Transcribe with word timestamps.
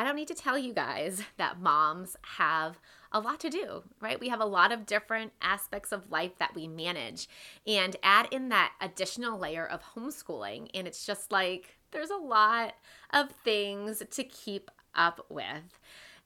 I 0.00 0.02
don't 0.02 0.16
need 0.16 0.28
to 0.28 0.34
tell 0.34 0.56
you 0.56 0.72
guys 0.72 1.22
that 1.36 1.60
moms 1.60 2.16
have 2.38 2.78
a 3.12 3.20
lot 3.20 3.38
to 3.40 3.50
do, 3.50 3.82
right? 4.00 4.18
We 4.18 4.30
have 4.30 4.40
a 4.40 4.46
lot 4.46 4.72
of 4.72 4.86
different 4.86 5.32
aspects 5.42 5.92
of 5.92 6.10
life 6.10 6.38
that 6.38 6.54
we 6.54 6.66
manage. 6.66 7.28
And 7.66 7.96
add 8.02 8.28
in 8.30 8.48
that 8.48 8.72
additional 8.80 9.38
layer 9.38 9.66
of 9.66 9.82
homeschooling, 9.94 10.70
and 10.72 10.86
it's 10.86 11.04
just 11.04 11.30
like 11.30 11.76
there's 11.90 12.08
a 12.08 12.16
lot 12.16 12.76
of 13.12 13.30
things 13.44 14.02
to 14.10 14.24
keep 14.24 14.70
up 14.94 15.26
with. 15.28 15.78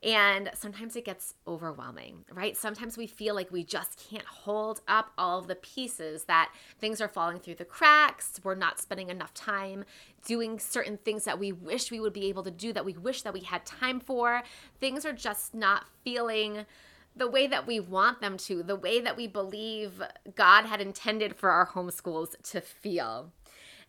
And 0.05 0.50
sometimes 0.52 0.96
it 0.96 1.07
gets 1.07 1.34
overwhelming, 1.48 2.27
right? 2.30 2.54
Sometimes 2.54 2.98
we 2.98 3.07
feel 3.07 3.34
like 3.34 3.50
we 3.50 3.64
just 3.64 4.04
can't 4.11 4.27
hold 4.27 4.82
up 4.86 5.12
all 5.16 5.39
of 5.39 5.46
the 5.46 5.54
pieces, 5.54 6.25
that 6.25 6.53
things 6.79 7.00
are 7.00 7.09
falling 7.09 7.39
through 7.39 7.54
the 7.54 7.64
cracks. 7.64 8.39
We're 8.45 8.54
not 8.54 8.79
spending 8.79 9.09
enough 9.09 9.32
time 9.32 9.86
doing 10.27 10.59
certain 10.59 10.98
things 10.98 11.25
that 11.25 11.39
we 11.39 11.53
wish 11.53 11.90
we 11.90 12.00
would 12.00 12.12
be 12.12 12.27
able 12.27 12.43
to 12.43 12.50
do, 12.50 12.71
that 12.75 12.85
we 12.85 12.93
wish 12.93 13.22
that 13.22 13.32
we 13.32 13.40
had 13.40 13.64
time 13.64 13.98
for. 13.98 14.43
Things 14.79 15.07
are 15.07 15.12
just 15.14 15.54
not 15.54 15.86
feeling 16.04 16.67
the 17.17 17.31
way 17.31 17.46
that 17.46 17.67
we 17.67 17.81
want 17.81 18.21
them 18.21 18.36
to, 18.36 18.62
the 18.62 18.76
way 18.76 19.00
that 19.00 19.17
we 19.17 19.26
believe 19.26 20.03
God 20.34 20.67
had 20.67 20.82
intended 20.82 21.34
for 21.34 21.50
our 21.50 21.68
homeschools 21.68 22.34
to 22.50 22.61
feel. 22.61 23.32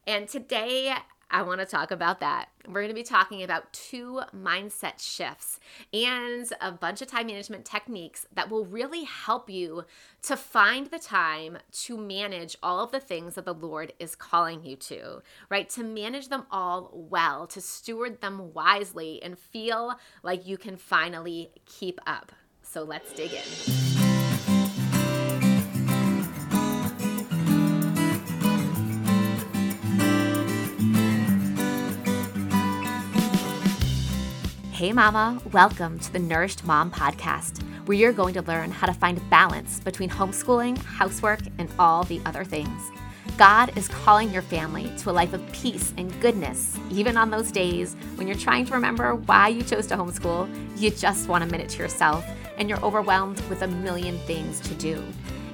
And 0.08 0.30
today, 0.30 0.94
I 1.30 1.42
want 1.42 1.60
to 1.60 1.66
talk 1.66 1.92
about 1.92 2.20
that. 2.20 2.50
We're 2.68 2.82
going 2.82 2.90
to 2.90 2.94
be 2.94 3.04
talking 3.04 3.44
about 3.44 3.74
two 3.74 4.22
mindset 4.36 5.00
shifts 5.00 5.60
and 5.92 6.48
a 6.62 6.72
bunch 6.72 7.02
of 7.02 7.08
time 7.08 7.28
management 7.28 7.66
techniques 7.66 8.26
that 8.34 8.50
will 8.50 8.66
really 8.66 9.04
help 9.04 9.50
you 9.50 9.86
to 10.24 10.38
find 10.38 10.88
the 10.88 11.00
time 11.00 11.58
to 11.72 11.98
manage 11.98 12.56
all 12.62 12.84
of 12.84 12.92
the 12.92 13.00
things 13.00 13.36
that 13.36 13.46
the 13.46 13.54
Lord 13.54 13.94
is 14.00 14.16
calling 14.16 14.64
you 14.64 14.76
to, 14.78 15.22
right? 15.50 15.70
To 15.72 15.84
manage 15.84 16.30
them 16.30 16.46
all 16.52 16.92
well, 16.94 17.48
to 17.48 17.62
steward 17.62 18.22
them 18.22 18.54
wisely, 18.54 19.22
and 19.22 19.38
feel 19.38 20.00
like 20.24 20.48
you 20.48 20.58
can 20.58 20.78
finally 20.78 21.52
keep 21.66 22.00
up. 22.08 22.32
So 22.62 22.84
let's 22.84 23.14
dig 23.14 23.34
in. 23.34 24.05
Hey, 34.76 34.92
Mama, 34.92 35.42
welcome 35.54 35.98
to 36.00 36.12
the 36.12 36.20
Nourished 36.20 36.66
Mom 36.66 36.92
Podcast, 36.92 37.64
where 37.86 37.98
you're 37.98 38.12
going 38.12 38.34
to 38.34 38.42
learn 38.42 38.72
how 38.72 38.88
to 38.88 38.94
find 38.94 39.30
balance 39.30 39.80
between 39.80 40.10
homeschooling, 40.10 40.78
housework, 40.78 41.40
and 41.60 41.70
all 41.80 42.04
the 42.04 42.20
other 42.26 42.44
things. 42.44 42.92
God 43.38 43.72
is 43.78 43.88
calling 43.88 44.34
your 44.34 44.42
family 44.42 44.92
to 44.98 45.10
a 45.10 45.14
life 45.14 45.32
of 45.32 45.50
peace 45.54 45.94
and 45.98 46.20
goodness, 46.20 46.78
even 46.92 47.16
on 47.16 47.30
those 47.30 47.54
days 47.54 47.96
when 48.16 48.28
you're 48.28 48.36
trying 48.36 48.66
to 48.66 48.74
remember 48.74 49.16
why 49.16 49.48
you 49.48 49.64
chose 49.64 49.88
to 49.88 49.96
homeschool, 49.96 50.50
you 50.78 50.92
just 50.92 51.30
want 51.30 51.46
a 51.46 51.48
minute 51.48 51.70
to 51.70 51.80
yourself, 51.82 52.26
and 52.58 52.68
you're 52.68 52.84
overwhelmed 52.84 53.40
with 53.48 53.62
a 53.62 53.68
million 53.68 54.18
things 54.26 54.60
to 54.60 54.74
do. 54.74 55.02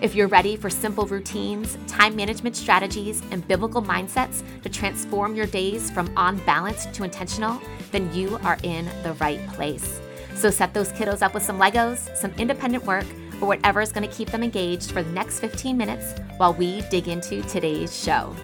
If 0.01 0.15
you're 0.15 0.29
ready 0.29 0.55
for 0.55 0.71
simple 0.71 1.05
routines, 1.05 1.77
time 1.85 2.15
management 2.15 2.55
strategies, 2.55 3.21
and 3.29 3.47
biblical 3.47 3.83
mindsets 3.83 4.41
to 4.63 4.69
transform 4.69 5.35
your 5.35 5.45
days 5.45 5.91
from 5.91 6.11
on 6.17 6.37
balance 6.37 6.87
to 6.87 7.03
intentional, 7.03 7.61
then 7.91 8.13
you 8.13 8.37
are 8.43 8.57
in 8.63 8.89
the 9.03 9.13
right 9.13 9.45
place. 9.49 9.99
So 10.35 10.49
set 10.49 10.73
those 10.73 10.91
kiddos 10.93 11.21
up 11.21 11.33
with 11.33 11.43
some 11.43 11.59
Legos, 11.59 12.15
some 12.15 12.31
independent 12.37 12.85
work, 12.85 13.05
or 13.41 13.47
whatever 13.47 13.81
is 13.81 13.91
going 13.91 14.07
to 14.07 14.15
keep 14.15 14.29
them 14.29 14.43
engaged 14.43 14.91
for 14.91 15.03
the 15.03 15.11
next 15.11 15.39
15 15.39 15.77
minutes 15.77 16.19
while 16.37 16.53
we 16.53 16.81
dig 16.89 17.07
into 17.07 17.41
today's 17.43 17.95
show. 17.95 18.35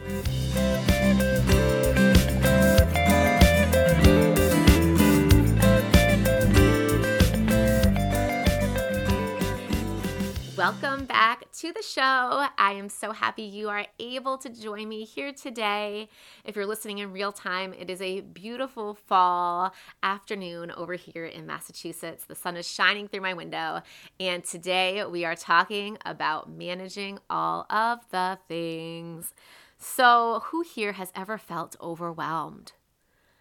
Welcome 10.58 11.06
back 11.06 11.17
to 11.58 11.74
the 11.74 11.82
show. 11.82 12.46
I 12.56 12.74
am 12.74 12.88
so 12.88 13.12
happy 13.12 13.42
you 13.42 13.70
are 13.70 13.88
able 14.00 14.38
to 14.38 14.50
join 14.50 14.88
me 14.88 15.06
here 15.06 15.34
today. 15.34 16.08
If 16.46 16.56
you're 16.56 16.68
listening 16.68 17.00
in 17.00 17.12
real 17.12 17.32
time, 17.32 17.74
it 17.74 17.90
is 17.90 18.00
a 18.00 18.22
beautiful 18.22 18.94
fall 18.94 19.74
afternoon 20.04 20.70
over 20.78 20.94
here 20.94 21.26
in 21.26 21.48
Massachusetts. 21.48 22.26
The 22.26 22.36
sun 22.36 22.58
is 22.58 22.70
shining 22.70 23.08
through 23.08 23.22
my 23.22 23.34
window, 23.34 23.82
and 24.20 24.44
today 24.44 25.04
we 25.06 25.26
are 25.26 25.36
talking 25.36 25.98
about 26.06 26.48
managing 26.48 27.18
all 27.28 27.66
of 27.72 28.08
the 28.12 28.38
things. 28.48 29.34
So, 29.80 30.44
who 30.46 30.62
here 30.62 30.92
has 30.92 31.12
ever 31.16 31.40
felt 31.40 31.76
overwhelmed? 31.82 32.74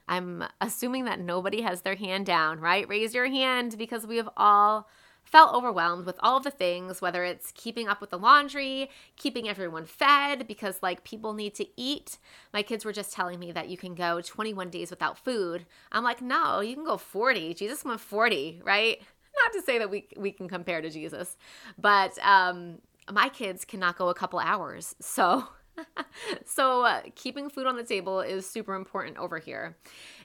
I'm 0.09 0.45
assuming 0.63 1.05
that 1.05 1.21
nobody 1.21 1.61
has 1.61 1.83
their 1.83 1.97
hand 1.97 2.25
down, 2.25 2.61
right? 2.61 2.89
Raise 2.89 3.15
your 3.15 3.27
hand 3.27 3.77
because 3.77 4.07
we 4.07 4.17
have 4.17 4.31
all 4.39 4.89
felt 5.27 5.53
overwhelmed 5.53 6.07
with 6.07 6.17
all 6.21 6.41
the 6.41 6.51
things, 6.51 7.03
whether 7.03 7.25
it's 7.25 7.53
keeping 7.55 7.89
up 7.89 8.01
with 8.01 8.11
the 8.11 8.19
laundry, 8.19 8.89
keeping 9.17 9.49
everyone 9.49 9.85
fed, 9.85 10.47
because 10.47 10.83
like 10.83 11.05
people 11.05 11.35
need 11.35 11.55
to 11.57 11.67
eat. 11.77 12.19
My 12.55 12.63
kids 12.63 12.85
were 12.85 12.93
just 12.93 13.13
telling 13.13 13.39
me 13.39 13.51
that 13.53 13.69
you 13.69 13.77
can 13.77 13.95
go 13.95 14.21
21 14.21 14.71
days 14.71 14.89
without 14.91 15.19
food. 15.19 15.67
I'm 15.91 16.05
like, 16.05 16.23
no, 16.23 16.61
you 16.61 16.77
can 16.77 16.85
go 16.85 16.97
40. 16.97 17.55
Jesus 17.55 17.85
went 17.85 18.01
40, 18.01 18.63
right? 18.65 19.03
Not 19.45 19.53
to 19.53 19.63
say 19.63 19.79
that 19.79 19.91
we, 19.91 20.07
we 20.17 20.31
can 20.31 20.49
compare 20.49 20.81
to 20.81 20.89
Jesus, 20.89 21.37
but 21.77 22.17
um, 22.21 22.79
my 23.13 23.29
kids 23.29 23.65
cannot 23.65 23.99
go 23.99 24.09
a 24.09 24.15
couple 24.15 24.39
hours. 24.39 24.95
So, 25.01 25.49
so 26.45 26.85
uh, 26.85 27.03
keeping 27.15 27.49
food 27.49 27.67
on 27.67 27.77
the 27.77 27.85
table 27.85 28.21
is 28.21 28.49
super 28.49 28.75
important 28.75 29.17
over 29.19 29.39
here. 29.39 29.77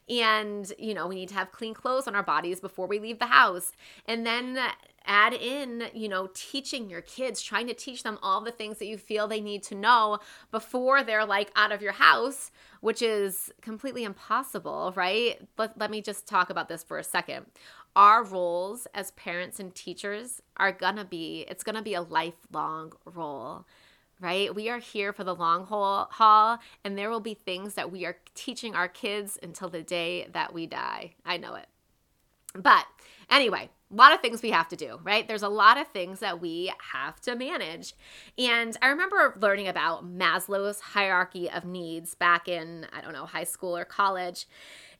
And, 0.09 0.71
you 0.77 0.93
know, 0.93 1.07
we 1.07 1.15
need 1.15 1.29
to 1.29 1.35
have 1.35 1.51
clean 1.51 1.73
clothes 1.73 2.07
on 2.07 2.15
our 2.15 2.23
bodies 2.23 2.59
before 2.59 2.87
we 2.87 2.99
leave 2.99 3.19
the 3.19 3.27
house. 3.27 3.71
And 4.05 4.25
then 4.25 4.57
add 5.05 5.33
in, 5.33 5.85
you 5.93 6.07
know, 6.07 6.29
teaching 6.33 6.89
your 6.89 7.01
kids, 7.01 7.41
trying 7.41 7.67
to 7.67 7.73
teach 7.73 8.03
them 8.03 8.19
all 8.21 8.41
the 8.41 8.51
things 8.51 8.77
that 8.79 8.85
you 8.85 8.97
feel 8.97 9.27
they 9.27 9.41
need 9.41 9.63
to 9.63 9.75
know 9.75 10.19
before 10.51 11.03
they're 11.03 11.25
like 11.25 11.51
out 11.55 11.71
of 11.71 11.81
your 11.81 11.93
house, 11.93 12.51
which 12.81 13.01
is 13.01 13.51
completely 13.61 14.03
impossible, 14.03 14.93
right? 14.95 15.47
But 15.55 15.73
let 15.77 15.91
me 15.91 16.01
just 16.01 16.27
talk 16.27 16.49
about 16.49 16.69
this 16.69 16.83
for 16.83 16.97
a 16.97 17.03
second. 17.03 17.45
Our 17.95 18.23
roles 18.23 18.87
as 18.93 19.11
parents 19.11 19.59
and 19.59 19.73
teachers 19.73 20.41
are 20.57 20.71
gonna 20.71 21.05
be, 21.05 21.45
it's 21.49 21.63
gonna 21.63 21.81
be 21.81 21.93
a 21.93 22.01
lifelong 22.01 22.93
role 23.05 23.65
right? 24.21 24.53
We 24.53 24.69
are 24.69 24.79
here 24.79 25.11
for 25.11 25.23
the 25.23 25.35
long 25.35 25.65
haul, 25.65 26.59
and 26.83 26.97
there 26.97 27.09
will 27.09 27.19
be 27.19 27.33
things 27.33 27.73
that 27.73 27.91
we 27.91 28.05
are 28.05 28.17
teaching 28.35 28.75
our 28.75 28.87
kids 28.87 29.37
until 29.41 29.67
the 29.67 29.81
day 29.81 30.27
that 30.31 30.53
we 30.53 30.67
die. 30.67 31.15
I 31.25 31.37
know 31.37 31.55
it. 31.55 31.67
But 32.53 32.85
anyway, 33.29 33.69
a 33.91 33.95
lot 33.95 34.13
of 34.13 34.21
things 34.21 34.41
we 34.41 34.51
have 34.51 34.67
to 34.69 34.75
do, 34.75 34.99
right? 35.03 35.27
There's 35.27 35.43
a 35.43 35.49
lot 35.49 35.77
of 35.77 35.87
things 35.87 36.19
that 36.19 36.39
we 36.39 36.71
have 36.93 37.19
to 37.21 37.35
manage. 37.35 37.93
And 38.37 38.77
I 38.81 38.87
remember 38.87 39.37
learning 39.39 39.67
about 39.67 40.05
Maslow's 40.05 40.79
hierarchy 40.79 41.49
of 41.49 41.65
needs 41.65 42.15
back 42.15 42.47
in, 42.47 42.87
I 42.93 43.01
don't 43.01 43.13
know, 43.13 43.25
high 43.25 43.43
school 43.43 43.75
or 43.75 43.85
college. 43.85 44.47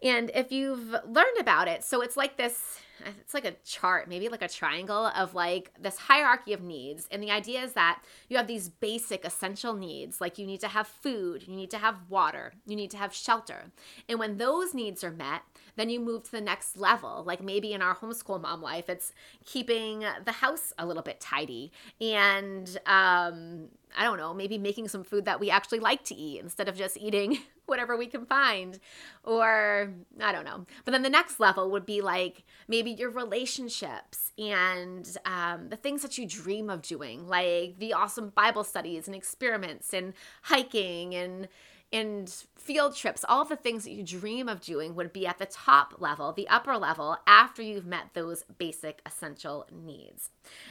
And 0.02 0.32
if 0.34 0.52
you've 0.52 0.96
learned 1.06 1.38
about 1.40 1.68
it, 1.68 1.84
so 1.84 2.02
it's 2.02 2.18
like 2.18 2.38
this 2.38 2.80
it's 3.20 3.34
like 3.34 3.46
a 3.46 3.56
chart, 3.66 4.08
maybe 4.08 4.30
like 4.30 4.42
a 4.42 4.48
triangle 4.48 5.08
of 5.08 5.34
like 5.34 5.72
this 5.80 5.98
hierarchy 5.98 6.54
of 6.54 6.62
needs. 6.62 7.08
And 7.12 7.22
the 7.22 7.32
idea 7.32 7.62
is 7.62 7.74
that 7.74 8.02
you 8.30 8.38
have 8.38 8.48
these 8.48 8.70
basic 8.70 9.26
essential 9.26 9.74
needs, 9.74 10.22
like 10.22 10.38
you 10.38 10.46
need 10.46 10.60
to 10.62 10.68
have 10.68 10.88
food, 10.88 11.48
you 11.48 11.56
need 11.56 11.72
to 11.72 11.78
have 11.78 12.10
water, 12.10 12.54
you 12.66 12.76
need 12.76 12.92
to 12.92 12.98
have 12.98 13.14
shelter. 13.14 13.72
And 14.08 14.20
when 14.20 14.38
those 14.38 14.74
needs 14.74 15.04
are 15.04 15.12
met, 15.12 15.42
then 15.76 15.90
you 15.90 16.00
move 16.00 16.24
to 16.24 16.32
the 16.32 16.42
next 16.42 16.78
level. 16.78 17.24
Like 17.26 17.42
maybe 17.42 17.74
in 17.74 17.82
our 17.82 17.96
homeschool 17.96 18.42
mom 18.42 18.62
life, 18.62 18.90
it's 18.90 19.14
keeping 19.46 20.06
the 20.24 20.32
house 20.32 20.74
a 20.78 20.86
little 20.86 21.04
bit 21.04 21.20
tidy 21.20 21.72
and 22.00 22.78
um, 22.86 23.70
I 23.98 24.04
don't 24.04 24.18
know, 24.18 24.34
maybe 24.34 24.58
making 24.58 24.88
some 24.88 25.04
food 25.04 25.26
that 25.26 25.40
we 25.40 25.50
actually 25.50 25.80
like 25.80 26.04
to 26.06 26.16
eat 26.16 26.42
instead 26.42 26.68
of 26.68 26.76
just 26.76 26.98
eating 26.98 27.40
whatever 27.66 27.96
we 27.98 28.08
can 28.08 28.26
find. 28.26 28.80
Or 29.24 29.92
I 30.20 30.32
don't 30.32 30.46
know. 30.46 30.66
But 30.86 30.92
then 30.92 31.04
the 31.04 31.10
next 31.10 31.40
level 31.40 31.72
would 31.72 31.86
be 31.86 32.02
like 32.02 32.44
maybe 32.68 32.92
your 32.92 33.10
relationships 33.10 34.32
and 34.38 35.18
um, 35.26 35.70
the 35.70 35.76
things 35.76 36.02
that 36.02 36.18
you 36.18 36.26
dream 36.26 36.70
of 36.70 36.82
doing, 36.82 37.28
like 37.28 37.80
the 37.80 37.94
awesome 37.94 38.30
Bible 38.30 38.64
studies 38.64 39.08
and 39.08 39.16
experiments 39.16 39.94
and 39.94 40.14
hiking 40.44 41.16
and 41.16 41.48
and 41.94 42.46
field 42.56 42.96
trips, 42.96 43.26
all 43.28 43.44
the 43.44 43.56
things 43.56 43.84
that 43.84 43.92
you 43.92 44.04
dream 44.04 44.48
of 44.48 44.62
doing 44.62 44.96
would 44.96 45.12
be 45.12 45.28
at 45.28 45.40
the 45.40 45.46
top 45.46 45.96
level, 46.00 46.32
the 46.32 46.48
upper 46.48 46.78
level, 46.78 47.18
after 47.28 47.62
you've 47.62 47.86
met 47.86 48.14
those 48.14 48.44
basic 48.58 49.02
essential 49.06 49.68
needs. 49.72 50.30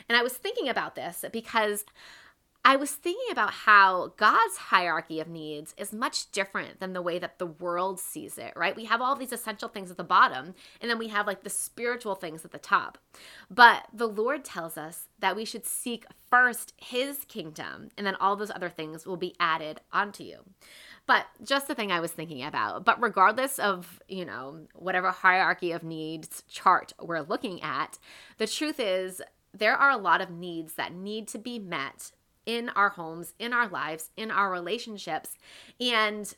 And 0.09 0.17
I 0.17 0.23
was 0.23 0.33
thinking 0.33 0.69
about 0.69 0.95
this 0.95 1.25
because 1.31 1.85
I 2.63 2.77
was 2.77 2.91
thinking 2.91 3.33
about 3.33 3.53
how 3.53 4.13
God's 4.19 4.57
hierarchy 4.57 5.19
of 5.19 5.29
needs 5.29 5.75
is 5.79 5.95
much 5.95 6.31
different 6.31 6.79
than 6.79 6.93
the 6.93 7.01
way 7.01 7.19
that 7.19 7.39
the 7.39 7.47
world 7.47 7.99
sees 7.99 8.37
it, 8.37 8.53
right? 8.55 8.77
We 8.77 8.85
have 8.85 9.01
all 9.01 9.17
these 9.17 9.33
essential 9.33 9.69
things 9.69 9.91
at 9.91 9.97
the 9.97 10.05
bottom, 10.05 10.55
and 10.81 10.91
then 10.91 10.99
we 10.99 11.09
have 11.09 11.27
like 11.27 11.43
the 11.43 11.49
spiritual 11.49 12.15
things 12.15 12.45
at 12.45 12.53
the 12.53 12.59
top. 12.59 12.99
But 13.51 13.87
the 13.95 14.07
Lord 14.07 14.45
tells 14.45 14.77
us 14.77 15.09
that 15.21 15.37
we 15.37 15.47
should 15.47 15.65
seek 15.65 16.05
first 16.31 16.75
his 16.77 17.25
kingdom, 17.25 17.89
and 17.97 18.07
then 18.07 18.15
all 18.17 18.37
those 18.37 18.51
other 18.51 18.69
things 18.69 19.07
will 19.07 19.17
be 19.17 19.35
added 19.41 19.81
onto 19.91 20.23
you. 20.23 20.41
But 21.07 21.27
just 21.43 21.67
the 21.67 21.75
thing 21.75 21.91
I 21.91 22.01
was 22.01 22.13
thinking 22.13 22.45
about. 22.45 22.85
But 22.85 23.03
regardless 23.03 23.59
of, 23.59 24.03
you 24.07 24.27
know, 24.27 24.67
whatever 24.75 25.11
hierarchy 25.11 25.73
of 25.73 25.83
needs 25.83 26.45
chart 26.49 26.93
we're 27.01 27.23
looking 27.23 27.63
at, 27.63 27.99
the 28.37 28.47
truth 28.47 28.79
is 28.79 29.23
there 29.53 29.75
are 29.75 29.91
a 29.91 29.97
lot 29.97 30.21
of 30.21 30.31
needs 30.31 30.75
that 30.75 30.95
need 30.95 31.27
to 31.29 31.39
be 31.39 31.59
met 31.59 32.13
in 32.51 32.69
our 32.71 32.89
homes, 32.89 33.33
in 33.39 33.53
our 33.53 33.69
lives, 33.69 34.11
in 34.17 34.29
our 34.33 34.51
relationships. 34.51 35.37
And 35.81 36.35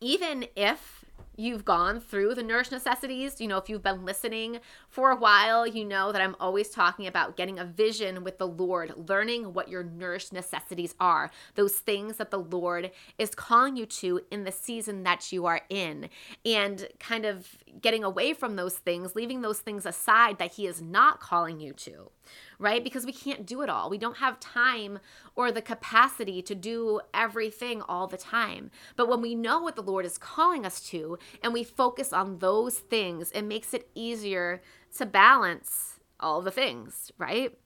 even 0.00 0.46
if 0.56 1.04
you've 1.36 1.64
gone 1.64 2.00
through 2.00 2.34
the 2.34 2.42
nourish 2.42 2.70
necessities, 2.70 3.40
you 3.40 3.46
know, 3.46 3.58
if 3.58 3.68
you've 3.68 3.82
been 3.82 4.04
listening 4.04 4.58
for 4.88 5.10
a 5.10 5.16
while, 5.16 5.66
you 5.66 5.84
know 5.84 6.10
that 6.10 6.22
I'm 6.22 6.34
always 6.40 6.70
talking 6.70 7.06
about 7.06 7.36
getting 7.36 7.58
a 7.58 7.64
vision 7.64 8.24
with 8.24 8.38
the 8.38 8.48
Lord, 8.48 9.08
learning 9.08 9.52
what 9.52 9.68
your 9.68 9.84
nourish 9.84 10.32
necessities 10.32 10.94
are, 10.98 11.30
those 11.54 11.74
things 11.74 12.16
that 12.16 12.30
the 12.30 12.38
Lord 12.38 12.90
is 13.18 13.34
calling 13.34 13.76
you 13.76 13.86
to 13.86 14.22
in 14.30 14.44
the 14.44 14.52
season 14.52 15.04
that 15.04 15.30
you 15.30 15.46
are 15.46 15.60
in, 15.68 16.08
and 16.44 16.88
kind 16.98 17.24
of 17.24 17.58
getting 17.80 18.04
away 18.04 18.32
from 18.32 18.56
those 18.56 18.74
things, 18.74 19.14
leaving 19.14 19.42
those 19.42 19.60
things 19.60 19.86
aside 19.86 20.38
that 20.38 20.54
He 20.54 20.66
is 20.66 20.80
not 20.82 21.20
calling 21.20 21.60
you 21.60 21.72
to 21.74 22.10
right? 22.58 22.82
Because 22.82 23.04
we 23.04 23.12
can't 23.12 23.46
do 23.46 23.62
it 23.62 23.70
all. 23.70 23.90
We 23.90 23.98
don't 23.98 24.18
have 24.18 24.40
time 24.40 24.98
or 25.34 25.52
the 25.52 25.62
capacity 25.62 26.42
to 26.42 26.54
do 26.54 27.00
everything 27.12 27.82
all 27.82 28.06
the 28.06 28.16
time. 28.16 28.70
But 28.96 29.08
when 29.08 29.20
we 29.20 29.34
know 29.34 29.60
what 29.60 29.76
the 29.76 29.82
Lord 29.82 30.06
is 30.06 30.18
calling 30.18 30.64
us 30.64 30.80
to 30.88 31.18
and 31.42 31.52
we 31.52 31.64
focus 31.64 32.12
on 32.12 32.38
those 32.38 32.78
things, 32.78 33.30
it 33.32 33.42
makes 33.42 33.74
it 33.74 33.90
easier 33.94 34.62
to 34.98 35.06
balance 35.06 36.00
all 36.18 36.40
the 36.40 36.50
things, 36.50 37.12
right? 37.18 37.56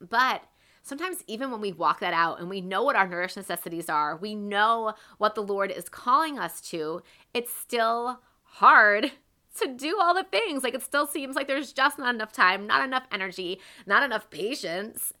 But 0.00 0.42
sometimes 0.82 1.24
even 1.26 1.50
when 1.50 1.60
we 1.60 1.72
walk 1.72 2.00
that 2.00 2.14
out 2.14 2.40
and 2.40 2.48
we 2.48 2.60
know 2.60 2.82
what 2.82 2.96
our 2.96 3.08
nourish 3.08 3.36
necessities 3.36 3.88
are, 3.88 4.16
we 4.16 4.34
know 4.34 4.94
what 5.18 5.34
the 5.34 5.42
Lord 5.42 5.70
is 5.70 5.88
calling 5.88 6.38
us 6.38 6.60
to, 6.60 7.02
it's 7.32 7.52
still 7.52 8.20
hard 8.42 9.10
to 9.60 9.68
do 9.68 9.98
all 10.00 10.14
the 10.14 10.24
things. 10.24 10.62
Like 10.62 10.74
it 10.74 10.82
still 10.82 11.06
seems 11.06 11.36
like 11.36 11.46
there's 11.46 11.72
just 11.72 11.98
not 11.98 12.14
enough 12.14 12.32
time, 12.32 12.66
not 12.66 12.84
enough 12.84 13.04
energy, 13.12 13.60
not 13.86 14.02
enough 14.02 14.30
patience. 14.30 15.12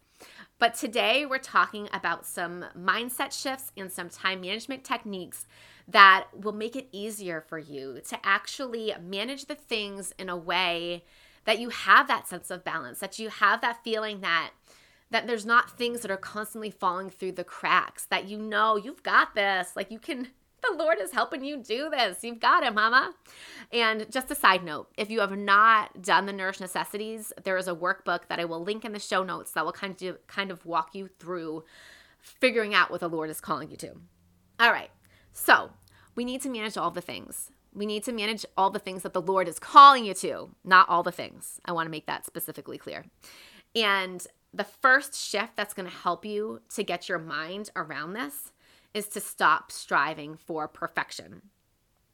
But 0.58 0.74
today 0.74 1.26
we're 1.26 1.38
talking 1.38 1.88
about 1.92 2.24
some 2.24 2.64
mindset 2.78 3.32
shifts 3.32 3.72
and 3.76 3.90
some 3.90 4.08
time 4.08 4.40
management 4.40 4.84
techniques 4.84 5.46
that 5.88 6.26
will 6.32 6.52
make 6.52 6.76
it 6.76 6.88
easier 6.92 7.40
for 7.40 7.58
you 7.58 8.00
to 8.08 8.18
actually 8.24 8.94
manage 9.02 9.46
the 9.46 9.54
things 9.54 10.14
in 10.18 10.28
a 10.28 10.36
way 10.36 11.04
that 11.44 11.58
you 11.58 11.68
have 11.68 12.08
that 12.08 12.28
sense 12.28 12.50
of 12.50 12.64
balance, 12.64 13.00
that 13.00 13.18
you 13.18 13.28
have 13.28 13.60
that 13.60 13.82
feeling 13.84 14.20
that 14.20 14.50
that 15.10 15.26
there's 15.26 15.46
not 15.46 15.76
things 15.78 16.00
that 16.00 16.10
are 16.10 16.16
constantly 16.16 16.70
falling 16.70 17.08
through 17.08 17.30
the 17.30 17.44
cracks, 17.44 18.06
that 18.06 18.26
you 18.26 18.38
know 18.38 18.76
you've 18.76 19.02
got 19.02 19.34
this, 19.34 19.76
like 19.76 19.90
you 19.90 19.98
can 19.98 20.28
the 20.68 20.76
Lord 20.76 20.98
is 21.00 21.12
helping 21.12 21.44
you 21.44 21.56
do 21.56 21.90
this. 21.90 22.22
You've 22.22 22.40
got 22.40 22.62
it, 22.62 22.74
mama. 22.74 23.14
And 23.72 24.10
just 24.10 24.30
a 24.30 24.34
side 24.34 24.64
note, 24.64 24.90
if 24.96 25.10
you 25.10 25.20
have 25.20 25.36
not 25.36 26.02
done 26.02 26.26
the 26.26 26.32
Nourish 26.32 26.60
Necessities, 26.60 27.32
there 27.42 27.56
is 27.56 27.68
a 27.68 27.74
workbook 27.74 28.28
that 28.28 28.40
I 28.40 28.44
will 28.44 28.62
link 28.62 28.84
in 28.84 28.92
the 28.92 28.98
show 28.98 29.22
notes 29.22 29.52
that 29.52 29.64
will 29.64 29.72
kind 29.72 30.00
of 30.02 30.26
kind 30.26 30.50
of 30.50 30.64
walk 30.64 30.94
you 30.94 31.08
through 31.18 31.64
figuring 32.20 32.74
out 32.74 32.90
what 32.90 33.00
the 33.00 33.08
Lord 33.08 33.30
is 33.30 33.40
calling 33.40 33.70
you 33.70 33.76
to. 33.78 33.92
All 34.60 34.72
right. 34.72 34.90
So, 35.32 35.70
we 36.14 36.24
need 36.24 36.42
to 36.42 36.48
manage 36.48 36.76
all 36.76 36.90
the 36.90 37.00
things. 37.00 37.50
We 37.72 37.86
need 37.86 38.04
to 38.04 38.12
manage 38.12 38.46
all 38.56 38.70
the 38.70 38.78
things 38.78 39.02
that 39.02 39.12
the 39.12 39.20
Lord 39.20 39.48
is 39.48 39.58
calling 39.58 40.04
you 40.04 40.14
to, 40.14 40.50
not 40.64 40.88
all 40.88 41.02
the 41.02 41.10
things. 41.10 41.60
I 41.64 41.72
want 41.72 41.86
to 41.86 41.90
make 41.90 42.06
that 42.06 42.24
specifically 42.24 42.78
clear. 42.78 43.04
And 43.74 44.24
the 44.52 44.64
first 44.64 45.14
shift 45.14 45.56
that's 45.56 45.74
going 45.74 45.88
to 45.88 45.94
help 45.94 46.24
you 46.24 46.60
to 46.74 46.84
get 46.84 47.08
your 47.08 47.18
mind 47.18 47.70
around 47.74 48.12
this 48.12 48.52
is 48.94 49.08
to 49.08 49.20
stop 49.20 49.70
striving 49.70 50.36
for 50.36 50.66
perfection. 50.68 51.42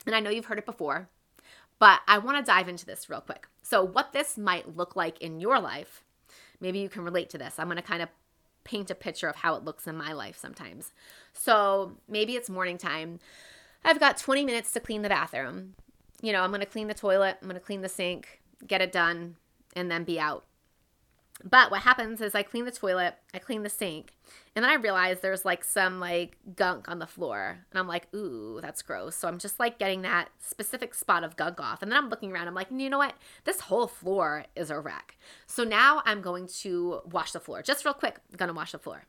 And 0.06 0.15
I 0.15 0.21
know 0.21 0.31
you've 0.31 0.47
heard 0.47 0.59
it 0.59 0.67
before, 0.67 1.11
but 1.79 2.00
I 2.09 2.19
want 2.19 2.38
to 2.38 2.50
dive 2.50 2.69
into 2.69 2.87
this 2.87 3.09
real 3.09 3.21
quick. 3.21 3.47
So, 3.62 3.85
what 3.85 4.12
this 4.12 4.37
might 4.38 4.77
look 4.77 4.97
like 4.97 5.21
in 5.21 5.41
your 5.41 5.61
life, 5.61 6.03
maybe 6.61 6.79
you 6.79 6.88
can 6.88 7.05
relate 7.05 7.31
to 7.31 7.38
this. 7.38 7.59
I'm 7.59 7.67
going 7.67 7.77
to 7.77 7.82
kind 7.82 8.03
of 8.03 8.09
paint 8.65 8.91
a 8.91 8.94
picture 8.94 9.29
of 9.29 9.37
how 9.37 9.55
it 9.55 9.65
looks 9.65 9.87
in 9.87 9.97
my 9.97 10.12
life 10.12 10.37
sometimes. 10.38 10.93
So, 11.35 11.97
maybe 12.09 12.35
it's 12.35 12.50
morning 12.50 12.79
time. 12.79 13.21
I've 13.85 14.00
got 14.00 14.17
20 14.17 14.44
minutes 14.44 14.73
to 14.73 14.81
clean 14.81 15.03
the 15.03 15.09
bathroom. 15.09 15.75
You 16.23 16.33
know, 16.33 16.43
I'm 16.43 16.50
going 16.50 16.61
to 16.61 16.67
clean 16.67 16.88
the 16.88 16.94
toilet, 16.94 17.38
I'm 17.41 17.49
going 17.49 17.61
to 17.61 17.65
clean 17.65 17.81
the 17.81 17.88
sink, 17.88 18.41
get 18.67 18.83
it 18.83 18.93
done, 18.93 19.37
and 19.75 19.91
then 19.91 20.05
be 20.05 20.21
out. 20.21 20.44
But 21.43 21.71
what 21.71 21.83
happens 21.83 22.21
is 22.21 22.35
I 22.35 22.43
clean 22.43 22.65
the 22.65 22.71
toilet, 22.71 23.15
I 23.33 23.39
clean 23.39 23.63
the 23.63 23.71
sink, 23.71 24.13
and 24.55 24.65
then 24.65 24.71
I 24.71 24.75
realize 24.75 25.21
there's 25.21 25.45
like 25.45 25.65
some 25.65 26.01
like 26.01 26.37
gunk 26.57 26.89
on 26.89 26.99
the 26.99 27.07
floor. 27.07 27.59
And 27.71 27.79
I'm 27.79 27.87
like, 27.87 28.13
ooh, 28.15 28.59
that's 28.61 28.83
gross. 28.83 29.17
So 29.17 29.29
I'm 29.29 29.39
just 29.39 29.61
like 29.61 29.79
getting 29.79 30.03
that 30.03 30.29
specific 30.39 30.95
spot 30.95 31.25
of 31.25 31.37
gunk 31.37 31.61
off. 31.61 31.83
And 31.83 31.91
then 31.91 31.99
I'm 31.99 32.09
looking 32.09 32.33
around, 32.33 32.49
I'm 32.49 32.55
like, 32.55 32.69
you 32.71 32.91
know 32.91 32.99
what? 32.99 33.15
This 33.45 33.61
whole 33.61 33.87
floor 33.87 34.45
is 34.57 34.71
a 34.71 34.81
wreck. 34.81 35.17
So 35.47 35.65
now 35.65 36.03
I'm 36.05 36.21
going 36.21 36.49
to 36.61 37.01
wash 37.11 37.33
the 37.33 37.41
floor. 37.41 37.63
Just 37.63 37.85
real 37.85 37.95
quick, 37.95 38.19
I'm 38.31 38.37
gonna 38.37 38.53
wash 38.53 38.73
the 38.73 38.79
floor. 38.79 39.05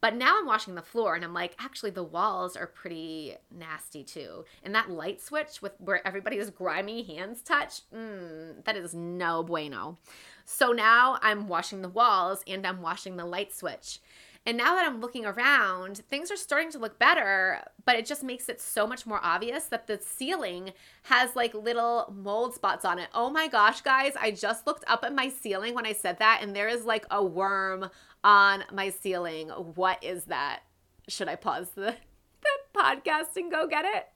But 0.00 0.16
now 0.16 0.38
I'm 0.38 0.46
washing 0.46 0.74
the 0.74 0.82
floor 0.82 1.14
and 1.14 1.24
I'm 1.24 1.32
like, 1.32 1.54
actually, 1.58 1.90
the 1.90 2.02
walls 2.02 2.56
are 2.56 2.66
pretty 2.66 3.36
nasty 3.50 4.04
too. 4.04 4.44
And 4.62 4.74
that 4.74 4.90
light 4.90 5.20
switch 5.22 5.62
with 5.62 5.72
where 5.78 6.06
everybody's 6.06 6.50
grimy 6.50 7.02
hands 7.02 7.40
touch, 7.40 7.80
mm, 7.90 8.62
that 8.64 8.76
is 8.76 8.94
no 8.94 9.42
bueno. 9.42 9.98
So 10.44 10.72
now 10.72 11.18
I'm 11.22 11.48
washing 11.48 11.82
the 11.82 11.88
walls 11.88 12.42
and 12.46 12.66
I'm 12.66 12.82
washing 12.82 13.16
the 13.16 13.24
light 13.24 13.54
switch. 13.54 14.00
And 14.46 14.58
now 14.58 14.74
that 14.74 14.86
I'm 14.86 15.00
looking 15.00 15.24
around, 15.24 15.98
things 16.10 16.30
are 16.30 16.36
starting 16.36 16.70
to 16.72 16.78
look 16.78 16.98
better, 16.98 17.60
but 17.86 17.96
it 17.96 18.04
just 18.04 18.22
makes 18.22 18.50
it 18.50 18.60
so 18.60 18.86
much 18.86 19.06
more 19.06 19.20
obvious 19.22 19.64
that 19.66 19.86
the 19.86 19.98
ceiling 19.98 20.72
has 21.04 21.34
like 21.34 21.54
little 21.54 22.12
mold 22.14 22.54
spots 22.54 22.84
on 22.84 22.98
it. 22.98 23.08
Oh 23.14 23.30
my 23.30 23.48
gosh, 23.48 23.80
guys, 23.80 24.12
I 24.20 24.32
just 24.32 24.66
looked 24.66 24.84
up 24.86 25.02
at 25.02 25.14
my 25.14 25.30
ceiling 25.30 25.74
when 25.74 25.86
I 25.86 25.94
said 25.94 26.18
that, 26.18 26.40
and 26.42 26.54
there 26.54 26.68
is 26.68 26.84
like 26.84 27.06
a 27.10 27.24
worm 27.24 27.88
on 28.22 28.64
my 28.70 28.90
ceiling. 28.90 29.48
What 29.48 30.04
is 30.04 30.24
that? 30.24 30.60
Should 31.08 31.28
I 31.28 31.36
pause 31.36 31.70
the, 31.74 31.96
the 32.42 32.78
podcast 32.78 33.36
and 33.36 33.50
go 33.50 33.66
get 33.66 33.86
it? 33.86 34.08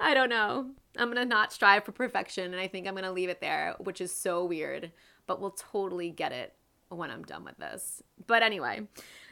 I 0.00 0.14
don't 0.14 0.30
know. 0.30 0.70
I'm 0.96 1.12
going 1.12 1.16
to 1.16 1.26
not 1.26 1.52
strive 1.52 1.84
for 1.84 1.92
perfection, 1.92 2.52
and 2.54 2.60
I 2.60 2.68
think 2.68 2.86
I'm 2.86 2.94
going 2.94 3.04
to 3.04 3.12
leave 3.12 3.28
it 3.28 3.42
there, 3.42 3.74
which 3.78 4.00
is 4.00 4.10
so 4.10 4.46
weird 4.46 4.90
but 5.26 5.40
we'll 5.40 5.50
totally 5.50 6.10
get 6.10 6.32
it 6.32 6.54
when 6.88 7.10
I'm 7.10 7.24
done 7.24 7.44
with 7.44 7.58
this. 7.58 8.02
But 8.26 8.42
anyway, 8.42 8.82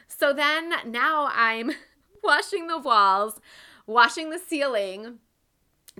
so 0.07 0.33
then 0.33 0.73
now 0.85 1.29
I'm 1.33 1.71
washing 2.23 2.67
the 2.67 2.77
walls, 2.77 3.39
washing 3.87 4.29
the 4.29 4.39
ceiling, 4.39 5.19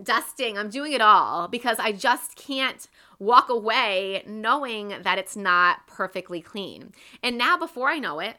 dusting. 0.02 0.58
I'm 0.58 0.70
doing 0.70 0.94
it 0.94 1.02
all 1.02 1.48
because 1.48 1.78
I 1.80 1.92
just 1.92 2.36
can't 2.36 2.88
walk 3.20 3.50
away 3.50 4.24
knowing 4.28 4.94
that 5.02 5.18
it's 5.18 5.36
not 5.36 5.88
perfectly 5.88 6.42
clean. 6.42 6.92
And 7.24 7.38
now, 7.38 7.58
before 7.58 7.90
I 7.90 8.00
know 8.00 8.20
it, 8.20 8.38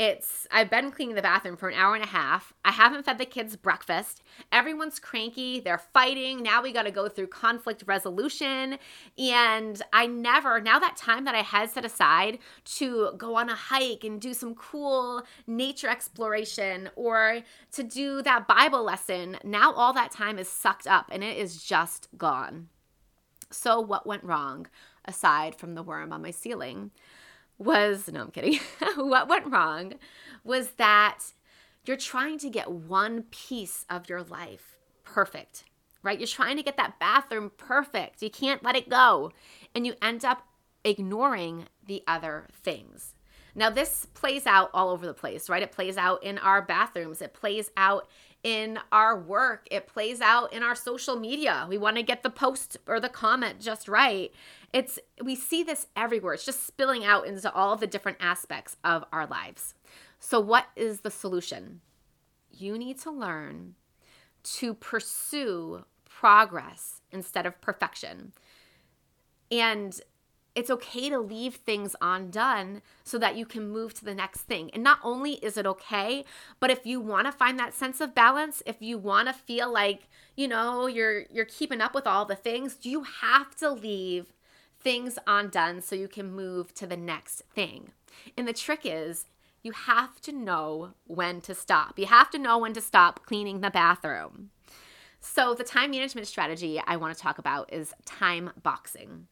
it's 0.00 0.46
I've 0.50 0.70
been 0.70 0.90
cleaning 0.90 1.14
the 1.14 1.20
bathroom 1.20 1.58
for 1.58 1.68
an 1.68 1.74
hour 1.74 1.94
and 1.94 2.02
a 2.02 2.08
half. 2.08 2.54
I 2.64 2.70
haven't 2.70 3.04
fed 3.04 3.18
the 3.18 3.26
kids 3.26 3.54
breakfast. 3.54 4.22
Everyone's 4.50 4.98
cranky, 4.98 5.60
they're 5.60 5.76
fighting. 5.76 6.42
Now 6.42 6.62
we 6.62 6.72
got 6.72 6.84
to 6.84 6.90
go 6.90 7.06
through 7.06 7.26
conflict 7.26 7.84
resolution 7.86 8.78
and 9.18 9.82
I 9.92 10.06
never 10.06 10.58
now 10.58 10.78
that 10.78 10.96
time 10.96 11.26
that 11.26 11.34
I 11.34 11.42
had 11.42 11.68
set 11.68 11.84
aside 11.84 12.38
to 12.76 13.10
go 13.18 13.36
on 13.36 13.50
a 13.50 13.54
hike 13.54 14.02
and 14.02 14.18
do 14.18 14.32
some 14.32 14.54
cool 14.54 15.22
nature 15.46 15.90
exploration 15.90 16.88
or 16.96 17.40
to 17.72 17.82
do 17.82 18.22
that 18.22 18.48
Bible 18.48 18.82
lesson, 18.82 19.36
now 19.44 19.70
all 19.74 19.92
that 19.92 20.12
time 20.12 20.38
is 20.38 20.48
sucked 20.48 20.86
up 20.86 21.10
and 21.12 21.22
it 21.22 21.36
is 21.36 21.62
just 21.62 22.08
gone. 22.16 22.68
So 23.50 23.78
what 23.80 24.06
went 24.06 24.24
wrong 24.24 24.66
aside 25.04 25.54
from 25.54 25.74
the 25.74 25.82
worm 25.82 26.10
on 26.10 26.22
my 26.22 26.30
ceiling? 26.30 26.90
Was 27.60 28.08
no, 28.12 28.22
I'm 28.22 28.30
kidding. 28.30 28.58
what 28.96 29.28
went 29.28 29.50
wrong 29.50 29.94
was 30.42 30.70
that 30.72 31.18
you're 31.84 31.96
trying 31.96 32.38
to 32.38 32.50
get 32.50 32.70
one 32.70 33.24
piece 33.30 33.84
of 33.88 34.08
your 34.08 34.22
life 34.22 34.78
perfect, 35.04 35.64
right? 36.02 36.18
You're 36.18 36.26
trying 36.26 36.56
to 36.56 36.62
get 36.62 36.76
that 36.76 36.98
bathroom 36.98 37.52
perfect. 37.56 38.22
You 38.22 38.30
can't 38.30 38.62
let 38.62 38.76
it 38.76 38.88
go. 38.88 39.32
And 39.74 39.86
you 39.86 39.94
end 40.02 40.24
up 40.24 40.46
ignoring 40.84 41.66
the 41.86 42.02
other 42.06 42.48
things. 42.52 43.14
Now, 43.54 43.70
this 43.70 44.06
plays 44.14 44.46
out 44.46 44.70
all 44.72 44.90
over 44.90 45.06
the 45.06 45.14
place, 45.14 45.48
right? 45.48 45.62
It 45.62 45.72
plays 45.72 45.96
out 45.96 46.22
in 46.22 46.38
our 46.38 46.62
bathrooms, 46.62 47.20
it 47.20 47.34
plays 47.34 47.70
out 47.76 48.08
in 48.42 48.78
our 48.90 49.18
work, 49.18 49.66
it 49.70 49.86
plays 49.86 50.20
out 50.20 50.52
in 50.52 50.62
our 50.62 50.74
social 50.74 51.16
media. 51.16 51.66
We 51.68 51.78
want 51.78 51.96
to 51.96 52.02
get 52.02 52.22
the 52.22 52.30
post 52.30 52.76
or 52.86 53.00
the 53.00 53.08
comment 53.08 53.60
just 53.60 53.88
right. 53.88 54.32
It's 54.72 54.98
we 55.22 55.34
see 55.34 55.62
this 55.62 55.88
everywhere. 55.96 56.34
It's 56.34 56.46
just 56.46 56.66
spilling 56.66 57.04
out 57.04 57.26
into 57.26 57.52
all 57.52 57.76
the 57.76 57.86
different 57.86 58.18
aspects 58.20 58.76
of 58.84 59.04
our 59.12 59.26
lives. 59.26 59.74
So, 60.18 60.40
what 60.40 60.66
is 60.76 61.00
the 61.00 61.10
solution? 61.10 61.80
You 62.50 62.78
need 62.78 62.98
to 63.00 63.10
learn 63.10 63.74
to 64.42 64.74
pursue 64.74 65.84
progress 66.08 67.00
instead 67.10 67.46
of 67.46 67.60
perfection. 67.60 68.32
And 69.50 69.98
it's 70.54 70.70
okay 70.70 71.08
to 71.08 71.18
leave 71.18 71.56
things 71.56 71.94
undone 72.00 72.82
so 73.04 73.18
that 73.18 73.36
you 73.36 73.46
can 73.46 73.70
move 73.70 73.94
to 73.94 74.04
the 74.04 74.14
next 74.14 74.42
thing. 74.42 74.70
And 74.72 74.82
not 74.82 74.98
only 75.02 75.34
is 75.34 75.56
it 75.56 75.66
okay, 75.66 76.24
but 76.58 76.70
if 76.70 76.84
you 76.84 77.00
want 77.00 77.26
to 77.26 77.32
find 77.32 77.58
that 77.58 77.74
sense 77.74 78.00
of 78.00 78.14
balance, 78.14 78.62
if 78.66 78.80
you 78.80 78.98
want 78.98 79.28
to 79.28 79.34
feel 79.34 79.72
like, 79.72 80.08
you 80.36 80.48
know, 80.48 80.86
you're 80.86 81.24
you're 81.30 81.44
keeping 81.44 81.80
up 81.80 81.94
with 81.94 82.06
all 82.06 82.24
the 82.24 82.36
things, 82.36 82.78
you 82.82 83.02
have 83.02 83.54
to 83.56 83.70
leave 83.70 84.32
things 84.78 85.18
undone 85.26 85.82
so 85.82 85.94
you 85.94 86.08
can 86.08 86.32
move 86.32 86.74
to 86.74 86.86
the 86.86 86.96
next 86.96 87.42
thing. 87.54 87.92
And 88.36 88.48
the 88.48 88.52
trick 88.52 88.80
is 88.84 89.26
you 89.62 89.72
have 89.72 90.20
to 90.22 90.32
know 90.32 90.94
when 91.06 91.40
to 91.42 91.54
stop. 91.54 91.98
You 91.98 92.06
have 92.06 92.30
to 92.30 92.38
know 92.38 92.58
when 92.58 92.72
to 92.72 92.80
stop 92.80 93.26
cleaning 93.26 93.60
the 93.60 93.70
bathroom. 93.70 94.50
So, 95.20 95.52
the 95.54 95.64
time 95.64 95.90
management 95.90 96.26
strategy 96.26 96.80
I 96.86 96.96
want 96.96 97.14
to 97.14 97.22
talk 97.22 97.38
about 97.38 97.70
is 97.72 97.92
time 98.06 98.50
boxing. 98.62 99.26